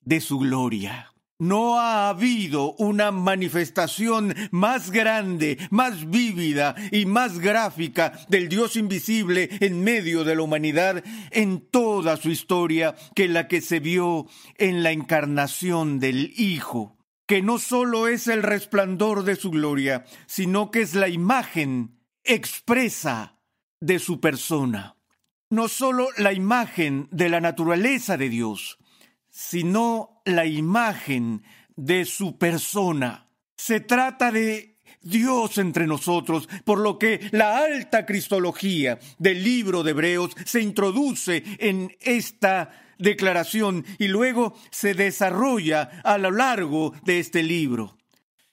de 0.00 0.20
su 0.20 0.40
gloria. 0.40 1.09
No 1.40 1.80
ha 1.80 2.10
habido 2.10 2.74
una 2.74 3.10
manifestación 3.12 4.34
más 4.50 4.90
grande, 4.90 5.56
más 5.70 6.10
vívida 6.10 6.74
y 6.92 7.06
más 7.06 7.38
gráfica 7.38 8.12
del 8.28 8.50
Dios 8.50 8.76
invisible 8.76 9.48
en 9.60 9.82
medio 9.82 10.22
de 10.22 10.36
la 10.36 10.42
humanidad 10.42 11.02
en 11.30 11.62
toda 11.62 12.18
su 12.18 12.28
historia 12.28 12.94
que 13.14 13.26
la 13.26 13.48
que 13.48 13.62
se 13.62 13.80
vio 13.80 14.26
en 14.58 14.82
la 14.82 14.92
encarnación 14.92 15.98
del 15.98 16.34
Hijo, 16.36 16.98
que 17.26 17.40
no 17.40 17.58
solo 17.58 18.06
es 18.06 18.28
el 18.28 18.42
resplandor 18.42 19.24
de 19.24 19.36
su 19.36 19.50
gloria, 19.50 20.04
sino 20.26 20.70
que 20.70 20.82
es 20.82 20.94
la 20.94 21.08
imagen 21.08 22.02
expresa 22.22 23.38
de 23.80 23.98
su 23.98 24.20
persona. 24.20 24.98
No 25.48 25.68
solo 25.68 26.08
la 26.18 26.34
imagen 26.34 27.08
de 27.10 27.30
la 27.30 27.40
naturaleza 27.40 28.18
de 28.18 28.28
Dios, 28.28 28.76
sino 29.30 30.22
la 30.24 30.46
imagen 30.46 31.42
de 31.76 32.04
su 32.04 32.36
persona. 32.38 33.28
Se 33.56 33.80
trata 33.80 34.30
de 34.30 34.76
Dios 35.02 35.56
entre 35.58 35.86
nosotros, 35.86 36.48
por 36.64 36.78
lo 36.78 36.98
que 36.98 37.28
la 37.32 37.58
alta 37.58 38.04
cristología 38.04 38.98
del 39.18 39.42
libro 39.42 39.82
de 39.82 39.92
Hebreos 39.92 40.32
se 40.44 40.60
introduce 40.60 41.42
en 41.58 41.96
esta 42.00 42.70
declaración 42.98 43.86
y 43.98 44.08
luego 44.08 44.54
se 44.70 44.94
desarrolla 44.94 46.02
a 46.04 46.18
lo 46.18 46.30
largo 46.30 46.92
de 47.04 47.18
este 47.18 47.42
libro. 47.42 47.96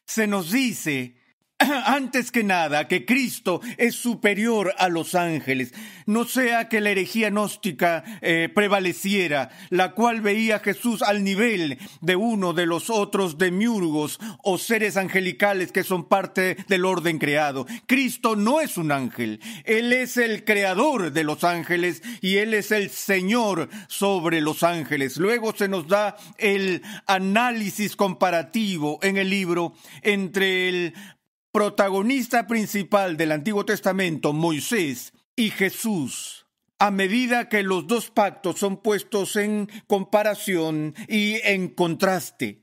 Se 0.05 0.25
nos 0.25 0.51
dice 0.51 1.16
antes 1.85 2.31
que 2.31 2.43
nada 2.43 2.87
que 2.87 3.05
Cristo 3.05 3.61
es 3.77 3.95
superior 3.95 4.75
a 4.77 4.89
los 4.89 5.15
ángeles, 5.15 5.73
no 6.05 6.25
sea 6.25 6.69
que 6.69 6.81
la 6.81 6.91
herejía 6.91 7.29
gnóstica 7.29 8.03
eh, 8.21 8.49
prevaleciera, 8.53 9.49
la 9.69 9.93
cual 9.93 10.21
veía 10.21 10.57
a 10.57 10.59
Jesús 10.59 11.01
al 11.01 11.23
nivel 11.23 11.79
de 12.01 12.15
uno 12.15 12.53
de 12.53 12.67
los 12.67 12.89
otros 12.89 13.37
demiurgos 13.37 14.19
o 14.43 14.57
seres 14.57 14.97
angelicales 14.97 15.71
que 15.71 15.83
son 15.83 16.07
parte 16.07 16.57
del 16.67 16.85
orden 16.85 17.17
creado. 17.17 17.65
Cristo 17.87 18.35
no 18.35 18.61
es 18.61 18.77
un 18.77 18.91
ángel, 18.91 19.41
Él 19.65 19.93
es 19.93 20.17
el 20.17 20.43
creador 20.43 21.11
de 21.11 21.23
los 21.23 21.43
ángeles 21.43 22.03
y 22.21 22.37
Él 22.37 22.53
es 22.53 22.71
el 22.71 22.91
Señor 22.91 23.69
sobre 23.87 24.41
los 24.41 24.61
ángeles. 24.61 25.17
Luego 25.17 25.55
se 25.55 25.67
nos 25.67 25.87
da 25.87 26.17
el 26.37 26.83
análisis 27.07 27.95
comparativo 27.95 28.99
en 29.01 29.17
el 29.17 29.29
libro 29.29 29.73
entre 30.03 30.69
el 30.69 30.93
protagonista 31.57 32.45
principal 32.45 33.17
del 33.17 33.31
Antiguo 33.31 33.65
Testamento, 33.65 34.31
Moisés, 34.31 35.11
y 35.35 35.49
Jesús, 35.49 36.45
a 36.77 36.91
medida 36.91 37.49
que 37.49 37.63
los 37.63 37.87
dos 37.87 38.11
pactos 38.11 38.59
son 38.59 38.77
puestos 38.77 39.35
en 39.37 39.67
comparación 39.87 40.93
y 41.07 41.37
en 41.43 41.69
contraste. 41.69 42.61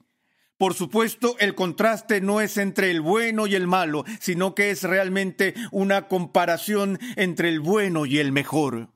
Por 0.59 0.75
supuesto, 0.75 1.35
el 1.41 1.57
contraste 1.57 2.21
no 2.21 2.41
es 2.41 2.57
entre 2.57 2.93
el 2.93 3.01
bueno 3.01 3.49
y 3.49 3.57
el 3.57 3.67
malo, 3.67 4.05
sino 4.21 4.55
que 4.55 4.71
es 4.71 4.85
realmente 4.85 5.55
una 5.73 6.07
comparación 6.07 7.01
entre 7.17 7.49
el 7.49 7.59
bueno 7.59 8.07
y 8.07 8.19
el 8.19 8.31
mejor. 8.31 8.91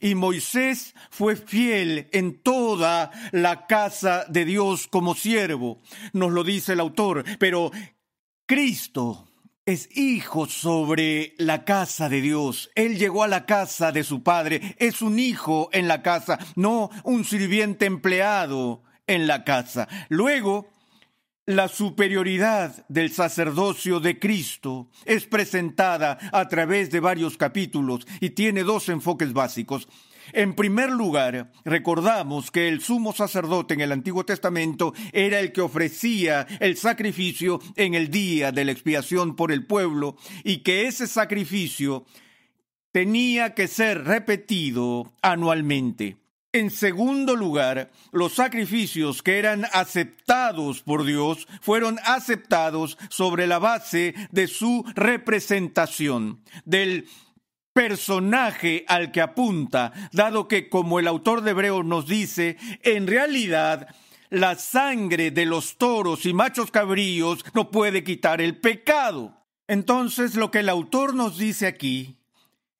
Y 0.00 0.14
Moisés 0.14 0.94
fue 1.10 1.36
fiel 1.36 2.08
en 2.12 2.40
toda 2.40 3.10
la 3.32 3.66
casa 3.66 4.24
de 4.30 4.46
Dios 4.46 4.86
como 4.86 5.14
siervo, 5.14 5.82
nos 6.14 6.32
lo 6.32 6.44
dice 6.44 6.72
el 6.72 6.80
autor, 6.80 7.24
pero 7.38 7.70
Cristo 8.48 9.28
es 9.66 9.94
hijo 9.94 10.46
sobre 10.46 11.34
la 11.36 11.66
casa 11.66 12.08
de 12.08 12.22
Dios. 12.22 12.70
Él 12.74 12.96
llegó 12.96 13.22
a 13.22 13.28
la 13.28 13.44
casa 13.44 13.92
de 13.92 14.02
su 14.02 14.22
padre. 14.22 14.74
Es 14.78 15.02
un 15.02 15.18
hijo 15.18 15.68
en 15.70 15.86
la 15.86 16.00
casa, 16.00 16.38
no 16.56 16.88
un 17.04 17.26
sirviente 17.26 17.84
empleado 17.84 18.82
en 19.06 19.26
la 19.26 19.44
casa. 19.44 19.86
Luego, 20.08 20.66
la 21.44 21.68
superioridad 21.68 22.86
del 22.88 23.12
sacerdocio 23.12 24.00
de 24.00 24.18
Cristo 24.18 24.88
es 25.04 25.26
presentada 25.26 26.16
a 26.32 26.48
través 26.48 26.90
de 26.90 27.00
varios 27.00 27.36
capítulos 27.36 28.06
y 28.20 28.30
tiene 28.30 28.62
dos 28.62 28.88
enfoques 28.88 29.34
básicos. 29.34 29.88
En 30.32 30.54
primer 30.54 30.90
lugar, 30.90 31.52
recordamos 31.64 32.50
que 32.50 32.68
el 32.68 32.80
sumo 32.80 33.12
sacerdote 33.12 33.74
en 33.74 33.80
el 33.80 33.92
Antiguo 33.92 34.24
Testamento 34.24 34.92
era 35.12 35.40
el 35.40 35.52
que 35.52 35.60
ofrecía 35.60 36.46
el 36.60 36.76
sacrificio 36.76 37.60
en 37.76 37.94
el 37.94 38.10
día 38.10 38.52
de 38.52 38.64
la 38.64 38.72
expiación 38.72 39.36
por 39.36 39.52
el 39.52 39.66
pueblo 39.66 40.16
y 40.44 40.58
que 40.58 40.86
ese 40.86 41.06
sacrificio 41.06 42.04
tenía 42.92 43.54
que 43.54 43.68
ser 43.68 44.04
repetido 44.04 45.14
anualmente. 45.22 46.16
En 46.52 46.70
segundo 46.70 47.36
lugar, 47.36 47.90
los 48.10 48.32
sacrificios 48.32 49.22
que 49.22 49.38
eran 49.38 49.66
aceptados 49.72 50.82
por 50.82 51.04
Dios 51.04 51.46
fueron 51.60 51.98
aceptados 52.04 52.96
sobre 53.10 53.46
la 53.46 53.58
base 53.58 54.14
de 54.30 54.46
su 54.46 54.82
representación, 54.94 56.40
del 56.64 57.06
personaje 57.78 58.84
al 58.88 59.12
que 59.12 59.20
apunta, 59.20 59.92
dado 60.10 60.48
que, 60.48 60.68
como 60.68 60.98
el 60.98 61.06
autor 61.06 61.42
de 61.42 61.52
Hebreos 61.52 61.84
nos 61.84 62.08
dice, 62.08 62.56
en 62.82 63.06
realidad 63.06 63.86
la 64.30 64.56
sangre 64.56 65.30
de 65.30 65.46
los 65.46 65.78
toros 65.78 66.26
y 66.26 66.34
machos 66.34 66.72
cabríos 66.72 67.44
no 67.54 67.70
puede 67.70 68.02
quitar 68.02 68.40
el 68.40 68.56
pecado. 68.56 69.44
Entonces 69.68 70.34
lo 70.34 70.50
que 70.50 70.58
el 70.58 70.70
autor 70.70 71.14
nos 71.14 71.38
dice 71.38 71.68
aquí 71.68 72.16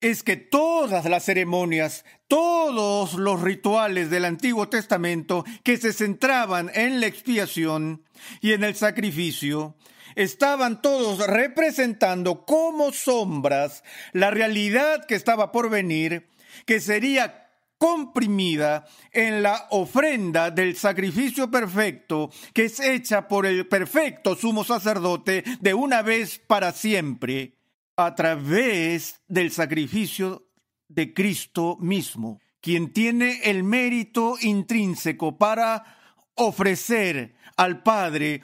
es 0.00 0.24
que 0.24 0.34
todas 0.34 1.04
las 1.04 1.24
ceremonias, 1.24 2.04
todos 2.26 3.14
los 3.14 3.40
rituales 3.40 4.10
del 4.10 4.24
Antiguo 4.24 4.68
Testamento 4.68 5.44
que 5.62 5.76
se 5.76 5.92
centraban 5.92 6.72
en 6.74 7.00
la 7.00 7.06
expiación 7.06 8.02
y 8.40 8.50
en 8.50 8.64
el 8.64 8.74
sacrificio, 8.74 9.76
estaban 10.18 10.82
todos 10.82 11.24
representando 11.24 12.44
como 12.44 12.92
sombras 12.92 13.84
la 14.12 14.32
realidad 14.32 15.06
que 15.06 15.14
estaba 15.14 15.52
por 15.52 15.70
venir, 15.70 16.28
que 16.66 16.80
sería 16.80 17.46
comprimida 17.78 18.84
en 19.12 19.44
la 19.44 19.68
ofrenda 19.70 20.50
del 20.50 20.76
sacrificio 20.76 21.48
perfecto 21.48 22.30
que 22.52 22.64
es 22.64 22.80
hecha 22.80 23.28
por 23.28 23.46
el 23.46 23.68
perfecto 23.68 24.34
sumo 24.34 24.64
sacerdote 24.64 25.44
de 25.60 25.74
una 25.74 26.02
vez 26.02 26.40
para 26.44 26.72
siempre 26.72 27.54
a 27.96 28.16
través 28.16 29.20
del 29.28 29.52
sacrificio 29.52 30.48
de 30.88 31.14
Cristo 31.14 31.76
mismo, 31.78 32.40
quien 32.60 32.92
tiene 32.92 33.40
el 33.44 33.62
mérito 33.62 34.34
intrínseco 34.40 35.38
para 35.38 35.96
ofrecer 36.34 37.36
al 37.56 37.84
Padre 37.84 38.42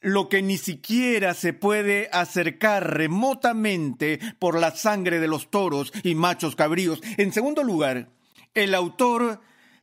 lo 0.00 0.28
que 0.28 0.42
ni 0.42 0.58
siquiera 0.58 1.34
se 1.34 1.52
puede 1.52 2.08
acercar 2.12 2.96
remotamente 2.96 4.20
por 4.38 4.58
la 4.58 4.74
sangre 4.74 5.18
de 5.18 5.28
los 5.28 5.50
toros 5.50 5.92
y 6.02 6.14
machos 6.14 6.56
cabríos. 6.56 7.00
En 7.16 7.32
segundo 7.32 7.62
lugar, 7.62 8.08
el 8.54 8.74
autor 8.74 9.40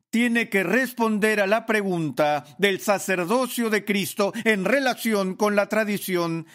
tiene 0.09 0.49
que 0.49 0.63
responder 0.63 1.41
a 1.41 1.47
la 1.47 1.65
pregunta 1.65 2.45
del 2.57 2.79
sacerdocio 2.79 3.69
de 3.69 3.83
Cristo 3.83 4.31
en 4.45 4.63
relación 4.63 5.35
con 5.35 5.55
la 5.55 5.67
tradición 5.67 6.47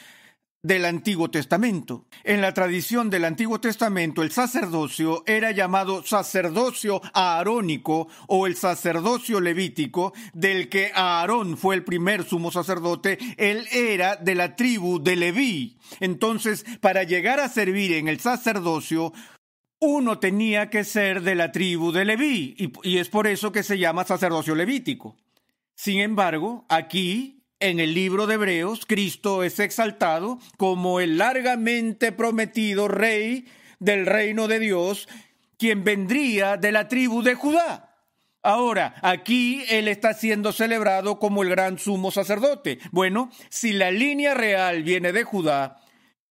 del 0.63 0.85
Antiguo 0.85 1.31
Testamento. 1.31 2.07
En 2.23 2.41
la 2.41 2.53
tradición 2.53 3.09
del 3.09 3.25
Antiguo 3.25 3.61
Testamento, 3.61 4.23
el 4.23 4.31
sacerdocio 4.31 5.23
era 5.27 5.53
llamado 5.53 6.05
sacerdocio 6.05 7.01
aarónico 7.15 8.09
o 8.27 8.47
el 8.47 8.57
sacerdocio 8.57 9.41
levítico, 9.41 10.13
del 10.35 10.69
que 10.69 10.93
Aarón 10.95 11.57
fue 11.57 11.75
el 11.75 11.85
primer 11.85 12.25
sumo 12.25 12.51
sacerdote. 12.51 13.19
Él 13.39 13.67
era 13.73 14.17
de 14.17 14.35
la 14.35 14.55
tribu 14.57 15.03
de 15.03 15.17
Leví. 15.17 15.79
Entonces, 16.01 16.65
para 16.81 17.05
llegar 17.05 17.41
a 17.41 17.49
servir 17.49 17.93
en 17.93 18.09
el 18.09 18.21
sacerdocio, 18.21 19.13
uno 19.81 20.19
tenía 20.19 20.69
que 20.69 20.85
ser 20.85 21.23
de 21.23 21.35
la 21.35 21.53
tribu 21.53 21.91
de 21.91 22.05
Leví, 22.05 22.55
y, 22.59 22.73
y 22.89 22.99
es 22.99 23.09
por 23.09 23.27
eso 23.27 23.51
que 23.51 23.63
se 23.63 23.79
llama 23.79 24.05
sacerdocio 24.05 24.55
levítico. 24.55 25.17
Sin 25.75 26.01
embargo, 26.01 26.67
aquí 26.69 27.40
en 27.61 27.79
el 27.79 27.95
libro 27.95 28.27
de 28.27 28.35
Hebreos, 28.35 28.87
Cristo 28.87 29.43
es 29.45 29.61
exaltado 29.61 30.39
como 30.57 30.99
el 30.99 31.19
largamente 31.19 32.11
prometido 32.11 32.89
rey 32.89 33.47
del 33.79 34.07
reino 34.07 34.49
de 34.49 34.59
Dios, 34.59 35.09
quien 35.59 35.85
vendría 35.85 36.57
de 36.57 36.73
la 36.73 36.89
tribu 36.89 37.23
de 37.23 37.35
Judá. 37.35 37.87
Ahora, 38.43 38.95
aquí 39.03 39.63
él 39.69 39.87
está 39.89 40.15
siendo 40.15 40.53
celebrado 40.53 41.19
como 41.19 41.43
el 41.43 41.51
gran 41.51 41.79
sumo 41.79 42.11
sacerdote. 42.11 42.79
Bueno, 42.91 43.31
si 43.51 43.75
la 43.75 43.91
línea 43.91 44.33
real 44.33 44.83
viene 44.83 45.13
de 45.13 45.25
Judá 45.25 45.83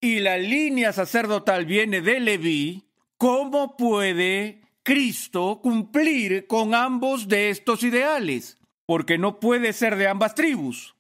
y 0.01 0.19
la 0.19 0.39
línea 0.39 0.91
sacerdotal 0.91 1.67
viene 1.67 2.01
de 2.01 2.19
Leví, 2.19 2.89
¿cómo 3.17 3.77
puede 3.77 4.61
Cristo 4.81 5.59
cumplir 5.61 6.47
con 6.47 6.73
ambos 6.73 7.27
de 7.27 7.51
estos 7.51 7.83
ideales? 7.83 8.57
Porque 8.87 9.19
no 9.19 9.39
puede 9.39 9.73
ser 9.73 9.95
de 9.95 10.07
ambas 10.07 10.33
tribus. 10.33 10.95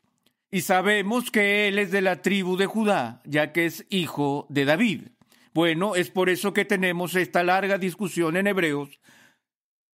Y 0.51 0.61
sabemos 0.61 1.29
que 1.29 1.67
él 1.67 1.77
es 1.77 1.91
de 1.91 2.01
la 2.01 2.21
tribu 2.21 2.57
de 2.57 2.65
Judá, 2.65 3.21
ya 3.23 3.51
que 3.51 3.65
es 3.65 3.85
hijo 3.89 4.47
de 4.49 4.65
David. 4.65 5.01
Bueno, 5.53 5.95
es 5.95 6.09
por 6.09 6.29
eso 6.29 6.53
que 6.53 6.65
tenemos 6.65 7.15
esta 7.15 7.43
larga 7.43 7.77
discusión 7.77 8.35
en 8.35 8.47
Hebreos 8.47 8.99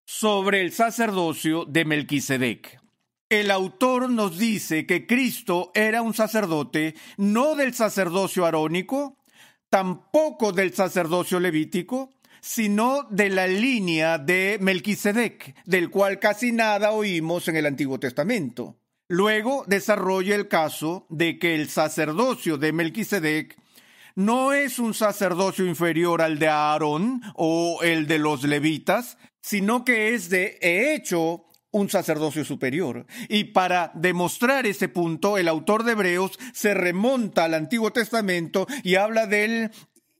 sobre 0.07 0.61
el 0.61 0.73
sacerdocio 0.73 1.65
de 1.65 1.85
Melquisedec. 1.85 2.81
El 3.29 3.51
autor 3.51 4.11
nos 4.11 4.39
dice 4.39 4.87
que 4.87 5.07
Cristo 5.07 5.73
era 5.75 6.03
un 6.03 6.15
sacerdote 6.15 6.95
no 7.17 7.57
del 7.57 7.75
sacerdocio 7.75 8.47
arónico, 8.47 9.19
tampoco 9.71 10.53
del 10.53 10.73
sacerdocio 10.73 11.41
levítico, 11.41 12.11
sino 12.41 13.05
de 13.11 13.31
la 13.31 13.49
línea 13.49 14.19
de 14.19 14.59
Melquisedec, 14.61 15.57
del 15.65 15.91
cual 15.91 16.21
casi 16.21 16.53
nada 16.53 16.93
oímos 16.93 17.49
en 17.49 17.57
el 17.57 17.67
Antiguo 17.67 17.99
Testamento. 17.99 18.77
Luego 19.15 19.63
desarrolla 19.69 20.35
el 20.35 20.49
caso 20.49 21.07
de 21.09 21.39
que 21.39 21.55
el 21.55 21.69
sacerdocio 21.69 22.59
de 22.59 22.73
Melquisedec 22.73 23.57
no 24.17 24.53
es 24.53 24.81
un 24.81 24.93
sacerdocio 24.93 25.65
inferior 25.67 26.21
al 26.21 26.41
de 26.41 26.49
Aarón 26.49 27.23
o 27.37 27.79
el 27.85 28.09
de 28.09 28.19
los 28.19 28.43
levitas, 28.43 29.17
sino 29.41 29.85
que 29.85 30.15
es 30.15 30.31
de 30.31 30.59
hecho 30.61 31.45
un 31.71 31.89
sacerdocio 31.89 32.45
superior. 32.45 33.07
Y 33.29 33.45
para 33.45 33.93
demostrar 33.95 34.67
ese 34.67 34.89
punto, 34.89 35.39
el 35.39 35.47
autor 35.47 35.85
de 35.85 35.93
Hebreos 35.93 36.37
se 36.53 36.75
remonta 36.75 37.45
al 37.45 37.55
Antiguo 37.55 37.93
Testamento 37.93 38.67
y 38.83 38.97
habla 38.97 39.29
del 39.29 39.71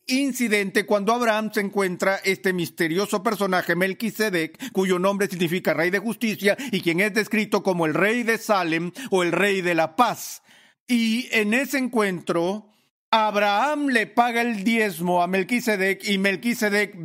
incidente 0.07 0.87
cuando 0.87 1.13
Abraham 1.13 1.51
se 1.53 1.61
encuentra 1.61 2.17
este 2.25 2.53
misterioso 2.53 3.23
personaje 3.23 3.77
Melquisedec, 3.77 4.73
cuyo 4.73 4.99
nombre 4.99 5.29
significa 5.29 5.75
rey 5.75 5.91
de 5.91 5.99
justicia 5.99 6.57
y 6.73 6.81
quien 6.81 7.01
es 7.01 7.15
descrito 7.15 7.63
como 7.63 7.87
el 7.87 7.95
rey 7.95 8.23
de 8.23 8.39
Salem 8.39 8.93
o 9.11 9.23
el 9.23 9.33
rey 9.33 9.61
de 9.61 9.75
la 9.75 9.97
paz. 9.97 10.43
Y 10.87 11.29
en 11.33 11.55
ese 11.55 11.79
encuentro, 11.79 12.71
Abraham 13.11 13.89
le 13.89 14.07
paga 14.07 14.43
el 14.43 14.65
diezmo 14.65 15.23
a 15.23 15.27
Melquisedec 15.27 16.07
y 16.09 16.19
Melquisedec 16.19 16.97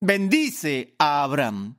bendice 0.00 0.94
a 0.98 1.22
Abraham. 1.22 1.76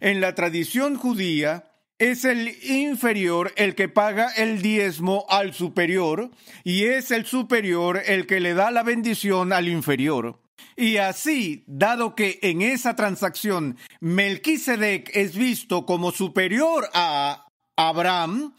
En 0.00 0.20
la 0.20 0.34
tradición 0.34 0.96
judía, 0.96 1.73
es 1.98 2.24
el 2.24 2.48
inferior 2.64 3.52
el 3.56 3.74
que 3.74 3.88
paga 3.88 4.30
el 4.36 4.62
diezmo 4.62 5.26
al 5.28 5.54
superior 5.54 6.30
y 6.64 6.84
es 6.84 7.10
el 7.10 7.26
superior 7.26 8.02
el 8.04 8.26
que 8.26 8.40
le 8.40 8.54
da 8.54 8.70
la 8.70 8.82
bendición 8.82 9.52
al 9.52 9.68
inferior. 9.68 10.40
Y 10.76 10.96
así, 10.96 11.64
dado 11.66 12.14
que 12.14 12.40
en 12.42 12.62
esa 12.62 12.96
transacción 12.96 13.76
Melquisedec 14.00 15.10
es 15.14 15.36
visto 15.36 15.86
como 15.86 16.10
superior 16.10 16.88
a 16.94 17.46
Abraham, 17.76 18.54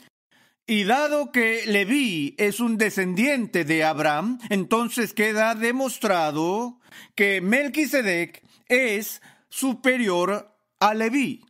y 0.68 0.84
dado 0.84 1.32
que 1.32 1.64
Leví 1.68 2.34
es 2.40 2.60
un 2.60 2.78
descendiente 2.78 3.66
de 3.66 3.84
Abraham, 3.84 4.40
entonces 4.50 5.14
queda 5.14 5.54
demostrado 5.54 6.80
que 7.14 7.40
Melquisedec 7.40 8.44
es 8.68 9.22
superior 9.50 10.52
a 10.80 10.96
Leví. 10.96 11.45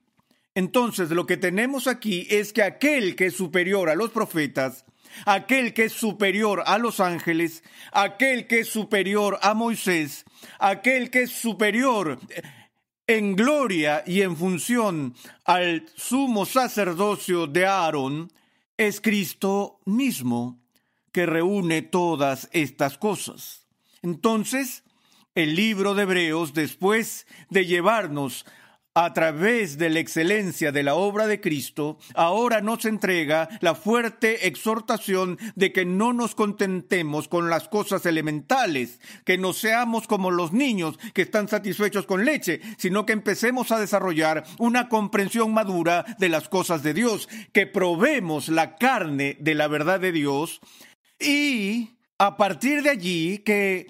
Entonces, 0.55 1.09
lo 1.09 1.25
que 1.25 1.35
tenemos 1.35 1.85
aquí 1.85 2.27
es 2.29 2.53
que 2.53 2.63
aquel 2.63 3.17
que 3.17 3.27
es 3.27 3.35
superior 3.35 3.89
a 3.89 3.95
los 3.95 4.11
profetas, 4.11 4.85
aquel 5.25 5.73
que 5.73 5.85
es 5.85 5.93
superior 5.93 6.63
a 6.65 6.77
los 6.77 7.01
ángeles, 7.01 7.61
aquel 7.91 8.47
que 8.47 8.61
es 8.61 8.69
superior 8.69 9.37
a 9.41 9.53
Moisés, 9.53 10.23
aquel 10.59 11.09
que 11.11 11.23
es 11.23 11.31
superior 11.31 12.19
en 13.07 13.35
gloria 13.35 14.03
y 14.07 14.21
en 14.21 14.35
función 14.37 15.13
al 15.43 15.85
sumo 15.95 16.45
sacerdocio 16.45 17.47
de 17.47 17.65
Aarón, 17.65 18.31
es 18.77 19.01
Cristo 19.01 19.79
mismo 19.85 20.59
que 21.11 21.25
reúne 21.25 21.81
todas 21.81 22.49
estas 22.51 22.97
cosas. 22.97 23.67
Entonces, 24.01 24.83
el 25.33 25.55
libro 25.55 25.95
de 25.95 26.03
Hebreos, 26.03 26.53
después 26.53 27.27
de 27.49 27.65
llevarnos 27.65 28.45
a 28.95 29.13
través 29.13 29.77
de 29.77 29.89
la 29.89 29.99
excelencia 29.99 30.71
de 30.71 30.81
la 30.81 30.95
obra 30.95 31.27
de 31.27 31.41
Cristo, 31.41 31.99
ahora 32.15 32.61
nos 32.61 32.85
entrega 32.85 33.49
la 33.59 33.75
fuerte 33.75 34.47
exhortación 34.47 35.37
de 35.55 35.73
que 35.73 35.83
no 35.83 36.13
nos 36.13 36.33
contentemos 36.33 37.27
con 37.27 37.49
las 37.49 37.67
cosas 37.67 38.05
elementales, 38.05 39.01
que 39.25 39.37
no 39.37 39.51
seamos 39.51 40.07
como 40.07 40.31
los 40.31 40.53
niños 40.53 40.97
que 41.13 41.23
están 41.23 41.49
satisfechos 41.49 42.05
con 42.05 42.23
leche, 42.23 42.61
sino 42.77 43.05
que 43.05 43.11
empecemos 43.11 43.73
a 43.73 43.79
desarrollar 43.79 44.45
una 44.59 44.87
comprensión 44.87 45.53
madura 45.53 46.05
de 46.17 46.29
las 46.29 46.47
cosas 46.47 46.81
de 46.81 46.93
Dios, 46.93 47.27
que 47.51 47.67
probemos 47.67 48.47
la 48.47 48.77
carne 48.77 49.35
de 49.41 49.55
la 49.55 49.67
verdad 49.67 49.99
de 49.99 50.13
Dios 50.13 50.61
y 51.19 51.97
a 52.17 52.37
partir 52.37 52.81
de 52.81 52.91
allí 52.91 53.39
que 53.39 53.87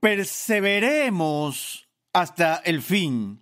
perseveremos 0.00 1.88
hasta 2.12 2.56
el 2.56 2.82
fin 2.82 3.40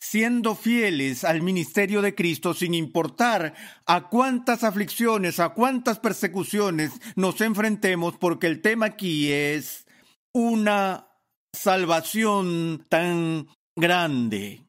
siendo 0.00 0.54
fieles 0.54 1.24
al 1.24 1.42
ministerio 1.42 2.02
de 2.02 2.14
Cristo 2.14 2.54
sin 2.54 2.74
importar 2.74 3.54
a 3.86 4.08
cuántas 4.08 4.64
aflicciones, 4.64 5.40
a 5.40 5.50
cuántas 5.50 5.98
persecuciones 5.98 6.92
nos 7.16 7.40
enfrentemos, 7.40 8.16
porque 8.16 8.46
el 8.46 8.60
tema 8.60 8.86
aquí 8.86 9.32
es 9.32 9.86
una 10.32 11.08
salvación 11.52 12.86
tan 12.88 13.48
grande. 13.76 14.64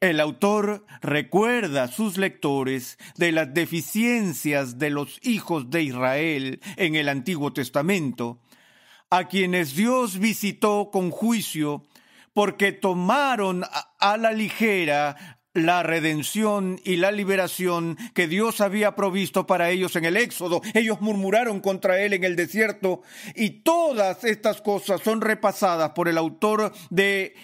El 0.00 0.18
autor 0.20 0.86
recuerda 1.02 1.84
a 1.84 1.88
sus 1.88 2.16
lectores 2.16 2.96
de 3.16 3.32
las 3.32 3.52
deficiencias 3.52 4.78
de 4.78 4.88
los 4.88 5.18
hijos 5.22 5.68
de 5.68 5.82
Israel 5.82 6.60
en 6.76 6.94
el 6.94 7.08
Antiguo 7.08 7.52
Testamento, 7.52 8.40
a 9.10 9.28
quienes 9.28 9.76
Dios 9.76 10.18
visitó 10.18 10.90
con 10.90 11.10
juicio 11.10 11.84
porque 12.32 12.72
tomaron 12.72 13.64
a 13.98 14.16
la 14.16 14.32
ligera 14.32 15.40
la 15.52 15.82
redención 15.82 16.80
y 16.84 16.96
la 16.96 17.10
liberación 17.10 17.96
que 18.14 18.28
Dios 18.28 18.60
había 18.60 18.94
provisto 18.94 19.46
para 19.46 19.70
ellos 19.70 19.96
en 19.96 20.04
el 20.04 20.16
Éxodo. 20.16 20.62
Ellos 20.74 21.00
murmuraron 21.00 21.60
contra 21.60 22.00
Él 22.00 22.12
en 22.12 22.24
el 22.24 22.36
desierto 22.36 23.02
y 23.34 23.62
todas 23.62 24.24
estas 24.24 24.60
cosas 24.60 25.00
son 25.02 25.20
repasadas 25.20 25.90
por 25.90 26.08
el 26.08 26.18
autor 26.18 26.72
de 26.90 27.34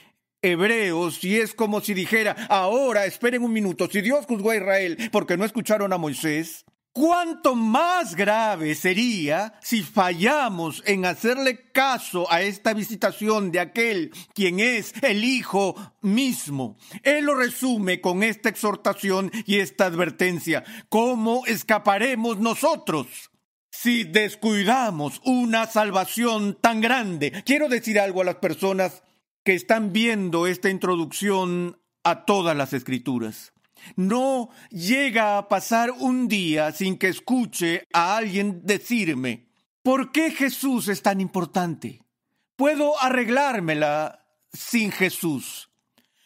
Hebreos 0.43 1.25
y 1.25 1.39
es 1.39 1.55
como 1.55 1.81
si 1.81 1.95
dijera, 1.95 2.37
ahora 2.49 3.07
esperen 3.07 3.43
un 3.43 3.53
minuto, 3.53 3.89
si 3.91 4.01
Dios 4.01 4.27
juzgó 4.27 4.51
a 4.51 4.57
Israel 4.57 4.97
porque 5.11 5.37
no 5.37 5.45
escucharon 5.45 5.93
a 5.93 5.99
Moisés, 5.99 6.65
¿Cuánto 6.97 7.55
más 7.55 8.17
grave 8.17 8.75
sería 8.75 9.53
si 9.61 9.83
fallamos 9.83 10.83
en 10.87 11.05
hacerle 11.05 11.71
caso 11.71 12.27
a 12.33 12.41
esta 12.41 12.73
visitación 12.73 13.53
de 13.53 13.61
aquel 13.61 14.13
quien 14.33 14.61
es 14.61 14.95
el 15.03 15.23
Hijo 15.23 15.77
mismo? 16.01 16.79
Él 17.03 17.27
lo 17.27 17.35
resume 17.35 18.01
con 18.01 18.23
esta 18.23 18.49
exhortación 18.49 19.31
y 19.45 19.59
esta 19.59 19.85
advertencia. 19.85 20.65
¿Cómo 20.89 21.45
escaparemos 21.45 22.39
nosotros? 22.39 23.31
Si 23.71 24.05
descuidamos 24.05 25.21
una 25.23 25.67
salvación 25.67 26.57
tan 26.63 26.81
grande, 26.81 27.31
quiero 27.45 27.69
decir 27.69 28.01
algo 28.01 28.23
a 28.23 28.25
las 28.25 28.37
personas 28.37 29.03
que 29.45 29.53
están 29.53 29.93
viendo 29.93 30.47
esta 30.47 30.71
introducción 30.71 31.79
a 32.05 32.25
todas 32.25 32.57
las 32.57 32.73
escrituras. 32.73 33.53
No 33.95 34.51
llega 34.71 35.39
a 35.39 35.49
pasar 35.49 35.93
un 35.93 36.29
día 36.29 36.73
sin 36.73 36.99
que 36.99 37.09
escuche 37.09 37.85
a 37.93 38.17
alguien 38.17 38.63
decirme, 38.65 39.47
¿por 39.83 40.13
qué 40.13 40.31
Jesús 40.31 40.89
es 40.89 41.03
tan 41.03 41.21
importante? 41.21 42.03
Puedo 42.57 43.01
arreglármela 43.01 44.27
sin 44.53 44.91
Jesús. 44.91 45.71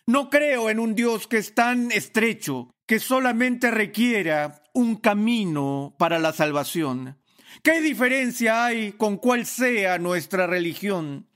No 0.07 0.31
creo 0.31 0.70
en 0.70 0.81
un 0.81 0.94
Dios 0.94 1.27
que 1.27 1.38
es 1.38 1.55
tan 1.55 1.92
estrecho 1.92 2.70
que 2.87 2.99
solamente 2.99 3.70
requiera 3.70 4.62
un 4.73 4.96
camino 4.96 5.94
para 5.99 6.18
la 6.18 6.33
salvación. 6.33 7.18
¿Qué 7.62 7.81
diferencia 7.81 8.64
hay 8.64 8.92
con 8.92 9.16
cuál 9.18 9.46
sea 9.46 9.99
nuestra 9.99 10.46
religión? 10.46 11.29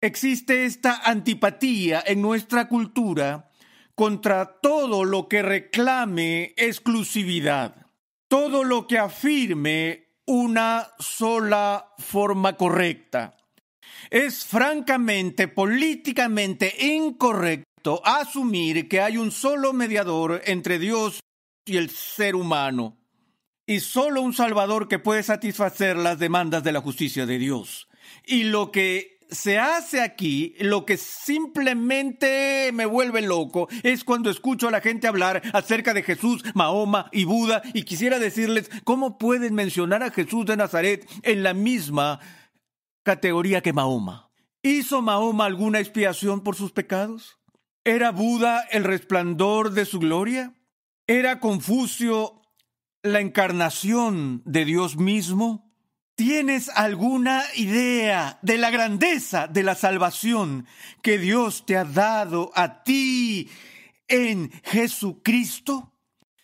Existe 0.00 0.64
esta 0.64 0.96
antipatía 1.04 2.02
en 2.06 2.22
nuestra 2.22 2.68
cultura 2.68 3.47
contra 3.98 4.60
todo 4.60 5.02
lo 5.02 5.26
que 5.26 5.42
reclame 5.42 6.54
exclusividad, 6.56 7.88
todo 8.28 8.62
lo 8.62 8.86
que 8.86 8.96
afirme 8.96 10.14
una 10.24 10.86
sola 11.00 11.94
forma 11.98 12.56
correcta. 12.56 13.36
Es 14.08 14.46
francamente 14.46 15.48
políticamente 15.48 16.72
incorrecto 16.78 18.00
asumir 18.04 18.88
que 18.88 19.00
hay 19.00 19.16
un 19.16 19.32
solo 19.32 19.72
mediador 19.72 20.42
entre 20.44 20.78
Dios 20.78 21.18
y 21.66 21.76
el 21.76 21.90
ser 21.90 22.36
humano, 22.36 22.98
y 23.66 23.80
solo 23.80 24.22
un 24.22 24.32
Salvador 24.32 24.86
que 24.86 25.00
puede 25.00 25.24
satisfacer 25.24 25.96
las 25.96 26.20
demandas 26.20 26.62
de 26.62 26.70
la 26.70 26.80
justicia 26.80 27.26
de 27.26 27.38
Dios. 27.38 27.88
Y 28.24 28.44
lo 28.44 28.70
que 28.70 29.17
se 29.30 29.58
hace 29.58 30.00
aquí, 30.00 30.54
lo 30.60 30.84
que 30.84 30.96
simplemente 30.96 32.70
me 32.72 32.86
vuelve 32.86 33.22
loco 33.22 33.68
es 33.82 34.04
cuando 34.04 34.30
escucho 34.30 34.68
a 34.68 34.70
la 34.70 34.80
gente 34.80 35.06
hablar 35.06 35.42
acerca 35.52 35.94
de 35.94 36.02
Jesús, 36.02 36.42
Mahoma 36.54 37.08
y 37.12 37.24
Buda 37.24 37.62
y 37.74 37.82
quisiera 37.82 38.18
decirles 38.18 38.70
cómo 38.84 39.18
pueden 39.18 39.54
mencionar 39.54 40.02
a 40.02 40.10
Jesús 40.10 40.46
de 40.46 40.56
Nazaret 40.56 41.08
en 41.22 41.42
la 41.42 41.54
misma 41.54 42.20
categoría 43.02 43.60
que 43.60 43.72
Mahoma. 43.72 44.30
¿Hizo 44.62 45.02
Mahoma 45.02 45.46
alguna 45.46 45.80
expiación 45.80 46.42
por 46.42 46.56
sus 46.56 46.72
pecados? 46.72 47.38
¿Era 47.84 48.10
Buda 48.10 48.62
el 48.70 48.84
resplandor 48.84 49.72
de 49.72 49.84
su 49.84 49.98
gloria? 49.98 50.54
¿Era 51.06 51.40
Confucio 51.40 52.42
la 53.02 53.20
encarnación 53.20 54.42
de 54.44 54.64
Dios 54.64 54.96
mismo? 54.96 55.67
¿Tienes 56.18 56.68
alguna 56.70 57.44
idea 57.54 58.40
de 58.42 58.58
la 58.58 58.70
grandeza 58.70 59.46
de 59.46 59.62
la 59.62 59.76
salvación 59.76 60.66
que 61.00 61.16
Dios 61.16 61.64
te 61.64 61.76
ha 61.76 61.84
dado 61.84 62.50
a 62.56 62.82
ti 62.82 63.48
en 64.08 64.50
Jesucristo? 64.64 65.92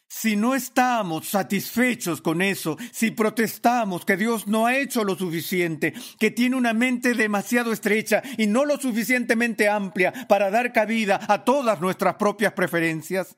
Si 0.06 0.36
no 0.36 0.54
estamos 0.54 1.26
satisfechos 1.26 2.20
con 2.22 2.40
eso, 2.40 2.76
si 2.92 3.10
protestamos 3.10 4.04
que 4.04 4.16
Dios 4.16 4.46
no 4.46 4.66
ha 4.66 4.76
hecho 4.76 5.02
lo 5.02 5.16
suficiente, 5.16 5.92
que 6.20 6.30
tiene 6.30 6.54
una 6.54 6.72
mente 6.72 7.14
demasiado 7.14 7.72
estrecha 7.72 8.22
y 8.38 8.46
no 8.46 8.64
lo 8.64 8.78
suficientemente 8.78 9.68
amplia 9.68 10.12
para 10.28 10.52
dar 10.52 10.72
cabida 10.72 11.18
a 11.26 11.42
todas 11.42 11.80
nuestras 11.80 12.14
propias 12.14 12.52
preferencias, 12.52 13.36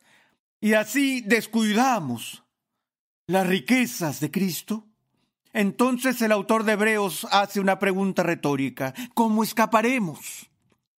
y 0.60 0.74
así 0.74 1.22
descuidamos 1.22 2.44
las 3.26 3.46
riquezas 3.46 4.20
de 4.20 4.30
Cristo, 4.30 4.85
entonces 5.56 6.20
el 6.20 6.32
autor 6.32 6.64
de 6.64 6.72
Hebreos 6.72 7.26
hace 7.30 7.60
una 7.60 7.78
pregunta 7.78 8.22
retórica. 8.22 8.92
¿Cómo 9.14 9.42
escaparemos? 9.42 10.50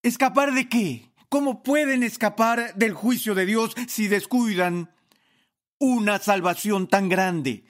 ¿Escapar 0.03 0.53
de 0.53 0.69
qué? 0.69 1.13
¿Cómo 1.29 1.63
pueden 1.63 2.03
escapar 2.03 2.75
del 2.75 2.93
juicio 2.93 3.37
de 3.37 3.47
Dios 3.47 3.77
si 3.87 4.09
descuidan 4.09 4.91
una 5.79 6.19
salvación 6.19 6.89
tan 6.89 7.09
grande? 7.09 7.65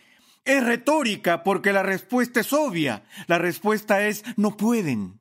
Es 0.46 0.64
retórica 0.64 1.42
porque 1.44 1.74
la 1.74 1.82
respuesta 1.82 2.40
es 2.40 2.54
obvia. 2.54 3.02
La 3.26 3.36
respuesta 3.36 4.06
es 4.06 4.24
no 4.38 4.56
pueden. 4.56 5.20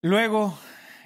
Luego 0.00 0.58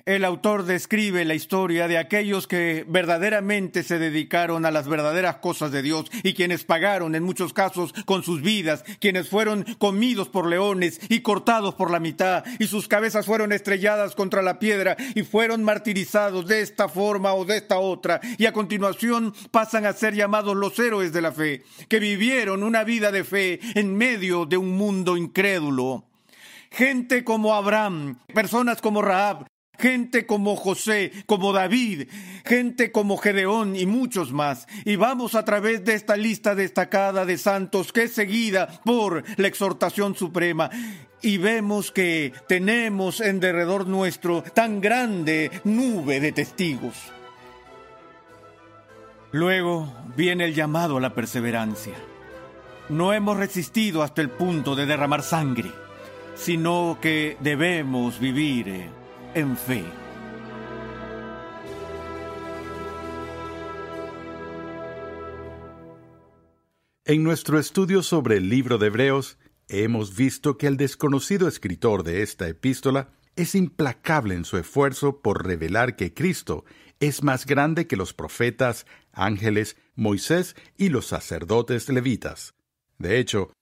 el 0.09 0.25
autor 0.25 0.65
describe 0.65 1.27
la 1.27 1.35
historia 1.35 1.87
de 1.87 1.99
aquellos 1.99 2.47
que 2.47 2.87
verdaderamente 2.89 3.83
se 3.83 3.99
dedicaron 3.99 4.65
a 4.65 4.71
las 4.71 4.89
verdaderas 4.89 5.37
cosas 5.37 5.71
de 5.71 5.83
Dios 5.83 6.07
y 6.23 6.33
quienes 6.33 6.65
pagaron 6.65 7.15
en 7.15 7.23
muchos 7.23 7.53
casos 7.53 7.93
con 8.07 8.23
sus 8.23 8.41
vidas, 8.41 8.85
quienes 9.01 9.29
fueron 9.29 9.65
comidos 9.77 10.31
por 10.31 10.47
leones 10.47 10.99
y 11.11 11.21
cortados 11.21 11.75
por 11.75 11.91
la 11.91 12.01
mitad 12.01 12.43
y 12.59 12.69
sus 12.69 12.89
cabezas 12.89 13.27
fueron 13.27 13.53
estrelladas 13.53 14.15
contra 14.15 14.41
la 14.41 14.59
piedra 14.59 14.97
y 15.15 15.25
fueron 15.25 15.63
martirizados 15.63 16.47
de 16.47 16.63
esta 16.63 16.89
forma 16.89 17.35
o 17.35 17.45
de 17.45 17.59
esta 17.59 17.79
otra 17.79 18.23
y 18.39 18.47
a 18.47 18.55
continuación 18.55 19.35
pasan 19.51 19.85
a 19.85 19.93
ser 19.93 20.15
llamados 20.15 20.57
los 20.57 20.79
héroes 20.79 21.13
de 21.13 21.21
la 21.21 21.33
fe, 21.33 21.65
que 21.87 22.01
vivieron 22.01 22.63
una 22.63 22.83
vida 22.83 23.13
de 23.13 23.25
fe 23.25 23.61
en 23.75 23.95
medio 23.95 24.47
de 24.47 24.57
un 24.57 24.71
mundo 24.71 25.19
incrédulo. 25.19 26.07
Gente 26.71 27.25
como 27.25 27.55
Abraham, 27.55 28.19
personas 28.33 28.81
como 28.81 29.03
Raab, 29.03 29.48
gente 29.79 30.27
como 30.27 30.57
José, 30.57 31.13
como 31.27 31.53
David, 31.53 32.09
gente 32.45 32.91
como 32.93 33.17
Gedeón 33.17 33.77
y 33.77 33.87
muchos 33.87 34.33
más. 34.33 34.67
Y 34.85 34.97
vamos 34.97 35.35
a 35.35 35.45
través 35.45 35.85
de 35.85 35.95
esta 35.95 36.17
lista 36.17 36.55
destacada 36.55 37.25
de 37.25 37.39
santos 37.39 37.93
que 37.93 38.05
es 38.05 38.13
seguida 38.13 38.81
por 38.85 39.25
la 39.39 39.49
exhortación 39.49 40.15
suprema. 40.15 40.71
Y 41.23 41.39
vemos 41.39 41.91
que 41.91 42.33
tenemos 42.47 43.21
en 43.21 43.41
derredor 43.41 43.87
nuestro 43.87 44.43
tan 44.43 44.81
grande 44.81 45.51
nube 45.65 46.21
de 46.21 46.33
testigos. 46.33 46.95
Luego 49.33 49.93
viene 50.17 50.47
el 50.47 50.55
llamado 50.55 50.97
a 50.97 51.01
la 51.01 51.15
perseverancia. 51.15 51.95
No 52.89 53.13
hemos 53.13 53.37
resistido 53.37 54.03
hasta 54.03 54.23
el 54.23 54.31
punto 54.31 54.75
de 54.75 54.87
derramar 54.87 55.23
sangre, 55.23 55.71
sino 56.35 56.99
que 57.03 57.37
debemos 57.41 58.19
vivir 58.19 58.89
en 59.35 59.57
fe. 59.57 59.85
En 67.05 67.23
nuestro 67.23 67.59
estudio 67.59 68.03
sobre 68.03 68.37
el 68.37 68.49
libro 68.49 68.77
de 68.77 68.89
Hebreos, 68.89 69.39
hemos 69.69 70.15
visto 70.15 70.59
que 70.59 70.67
el 70.67 70.77
desconocido 70.77 71.49
escritor 71.49 72.03
de 72.03 72.23
esta 72.23 72.49
epístola 72.49 73.11
es 73.35 73.55
implacable 73.55 74.35
en 74.35 74.45
su 74.45 74.59
esfuerzo 74.59 75.23
por 75.23 75.47
revelar 75.47 75.97
que 75.97 76.13
Cristo 76.13 76.65
es 77.01 77.23
más 77.23 77.47
grande 77.47 77.87
que 77.87 77.97
los 77.97 78.13
profetas, 78.13 78.85
ángeles, 79.13 79.77
Moisés 79.95 80.57
y 80.77 80.89
los 80.89 81.07
sacerdotes 81.07 81.89
levitas. 81.89 82.55
De 82.99 83.19
hecho, 83.19 83.53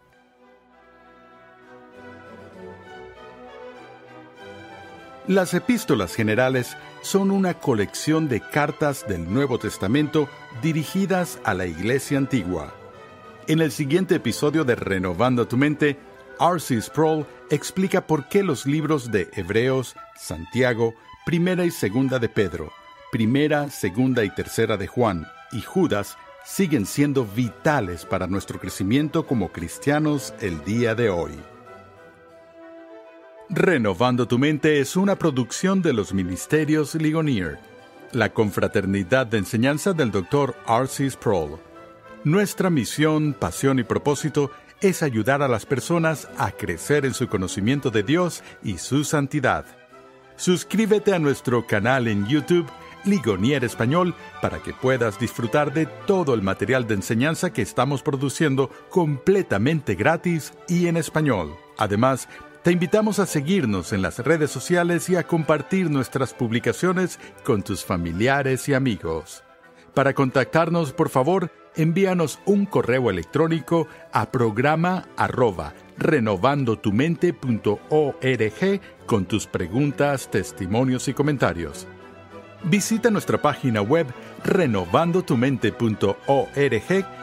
Las 5.26 5.54
epístolas 5.54 6.14
generales 6.14 6.76
son 7.02 7.32
una 7.32 7.54
colección 7.54 8.28
de 8.28 8.42
cartas 8.42 9.08
del 9.08 9.34
Nuevo 9.34 9.58
Testamento 9.58 10.28
dirigidas 10.62 11.40
a 11.46 11.54
la 11.54 11.66
Iglesia 11.66 12.18
antigua. 12.18 12.83
En 13.46 13.60
el 13.60 13.74
siguiente 13.74 14.16
episodio 14.16 14.64
de 14.64 14.76
Renovando 14.76 15.46
tu 15.46 15.58
Mente, 15.58 15.98
R.C. 16.40 16.82
Sproul 16.82 17.26
explica 17.50 18.08
por 18.08 18.30
qué 18.30 18.42
los 18.42 18.66
libros 18.66 19.12
de 19.12 19.30
Hebreos, 19.34 19.98
Santiago, 20.18 20.96
Primera 21.26 21.66
y 21.66 21.72
Segunda 21.72 22.20
de 22.20 22.30
Pedro, 22.30 22.72
Primera, 23.12 23.70
Segunda 23.70 24.24
y 24.24 24.34
Tercera 24.34 24.78
de 24.78 24.88
Juan 24.88 25.28
y 25.52 25.60
Judas 25.62 26.18
siguen 26.46 26.86
siendo 26.86 27.26
vitales 27.26 28.06
para 28.06 28.28
nuestro 28.28 28.60
crecimiento 28.60 29.28
como 29.28 29.52
cristianos 29.52 30.34
el 30.40 30.64
día 30.64 30.96
de 30.96 31.10
hoy. 31.10 31.34
Renovando 33.50 34.26
tu 34.26 34.40
mente 34.40 34.80
es 34.80 34.96
una 34.96 35.18
producción 35.18 35.82
de 35.82 35.92
los 35.92 36.14
Ministerios 36.14 36.96
Ligonier, 36.96 37.60
la 38.14 38.34
confraternidad 38.34 39.28
de 39.28 39.40
enseñanza 39.40 39.92
del 39.92 40.12
Dr. 40.12 40.56
R.C. 40.66 41.10
Sproul. 41.12 41.60
Nuestra 42.26 42.70
misión, 42.70 43.34
pasión 43.34 43.80
y 43.80 43.84
propósito 43.84 44.50
es 44.80 45.04
ayudar 45.04 45.42
a 45.42 45.50
las 45.50 45.66
personas 45.66 46.30
a 46.38 46.52
crecer 46.52 47.06
en 47.06 47.14
su 47.14 47.28
conocimiento 47.28 47.90
de 47.90 48.02
Dios 48.02 48.44
y 48.64 48.78
su 48.78 49.04
santidad. 49.04 49.66
Suscríbete 50.38 51.14
a 51.14 51.20
nuestro 51.20 51.68
canal 51.68 52.08
en 52.08 52.26
YouTube 52.26 52.70
Ligonier 53.04 53.66
Español 53.66 54.16
para 54.42 54.60
que 54.60 54.74
puedas 54.74 55.20
disfrutar 55.20 55.74
de 55.74 55.86
todo 55.86 56.34
el 56.34 56.42
material 56.42 56.88
de 56.88 56.94
enseñanza 56.94 57.52
que 57.52 57.62
estamos 57.62 58.02
produciendo 58.02 58.70
completamente 58.90 59.96
gratis 59.96 60.54
y 60.70 60.88
en 60.88 60.96
español. 60.96 61.58
Además, 61.78 62.30
te 62.64 62.72
invitamos 62.72 63.20
a 63.20 63.26
seguirnos 63.26 63.92
en 63.92 64.02
las 64.02 64.20
redes 64.20 64.50
sociales 64.50 65.10
y 65.10 65.18
a 65.18 65.24
compartir 65.24 65.90
nuestras 65.90 66.34
publicaciones 66.34 67.20
con 67.44 67.64
tus 67.64 67.84
familiares 67.84 68.70
y 68.70 68.74
amigos. 68.74 69.44
Para 69.94 70.14
contactarnos, 70.14 70.92
por 70.92 71.10
favor, 71.10 71.52
envíanos 71.76 72.40
un 72.46 72.66
correo 72.66 73.10
electrónico 73.10 73.88
a 74.12 74.32
programa 74.32 75.08
arroba 75.18 75.74
renovandotumente.org 75.98 78.82
con 79.06 79.26
tus 79.26 79.46
preguntas, 79.46 80.32
testimonios 80.32 81.08
y 81.08 81.14
comentarios. 81.14 81.88
Visita 82.64 83.12
nuestra 83.12 83.40
página 83.42 83.82
web 83.82 84.08
renovandotumente.org 84.44 87.23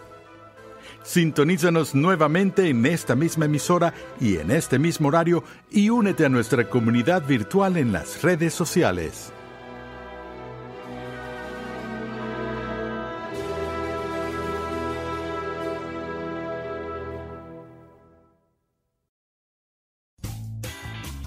Sintonízanos 1.03 1.95
nuevamente 1.95 2.69
en 2.69 2.85
esta 2.85 3.15
misma 3.15 3.45
emisora 3.45 3.93
y 4.19 4.37
en 4.37 4.51
este 4.51 4.79
mismo 4.79 5.07
horario 5.07 5.43
y 5.71 5.89
únete 5.89 6.25
a 6.25 6.29
nuestra 6.29 6.69
comunidad 6.69 7.25
virtual 7.25 7.77
en 7.77 7.91
las 7.91 8.21
redes 8.21 8.53
sociales. 8.53 9.33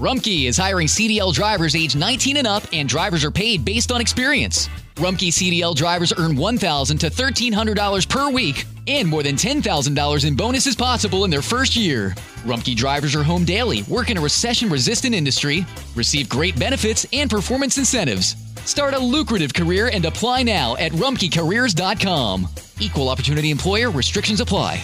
Rumkey 0.05 0.47
is 0.49 0.57
hiring 0.59 0.87
CDL 0.87 1.33
drivers 1.33 1.75
age 1.75 1.97
19 1.97 2.37
and 2.37 2.47
up, 2.47 2.63
and 2.73 2.87
drivers 2.87 3.25
are 3.25 3.31
paid 3.31 3.65
based 3.65 3.91
on 3.91 4.01
experience. 4.01 4.69
Rumkey 4.97 5.29
CDL 5.29 5.75
drivers 5.75 6.13
earn 6.19 6.37
$1,000 6.37 6.99
to 6.99 7.11
$1,300 7.11 8.09
per 8.09 8.29
week, 8.29 8.67
and 8.87 9.09
more 9.09 9.23
than 9.23 9.37
$10,000 9.37 10.25
in 10.27 10.37
bonuses 10.37 10.77
possible 10.77 11.25
in 11.25 11.31
their 11.31 11.43
first 11.43 11.77
year. 11.77 12.11
Rumkey 12.45 12.77
drivers 12.77 13.15
are 13.15 13.23
home 13.23 13.45
daily, 13.45 13.83
work 13.85 14.11
in 14.11 14.19
a 14.19 14.21
recession 14.21 14.69
resistant 14.69 15.15
industry, 15.15 15.65
receive 15.95 16.29
great 16.29 16.59
benefits 16.59 17.07
and 17.13 17.31
performance 17.31 17.79
incentives. 17.79 18.37
Start 18.65 18.95
a 18.95 18.99
lucrative 18.99 19.53
career 19.53 19.89
and 19.93 20.05
apply 20.05 20.43
now 20.43 20.77
at 20.77 20.93
rumkeycareers.com. 20.93 22.49
Equal 22.81 23.09
opportunity 23.09 23.51
employer 23.51 23.91
restrictions 23.91 24.41
apply. 24.41 24.83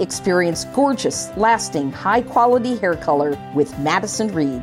Experience 0.00 0.64
gorgeous, 0.74 1.30
lasting, 1.36 1.92
high 1.92 2.20
quality 2.20 2.76
hair 2.78 2.96
color 2.96 3.38
with 3.54 3.78
Madison 3.78 4.26
Reed. 4.34 4.62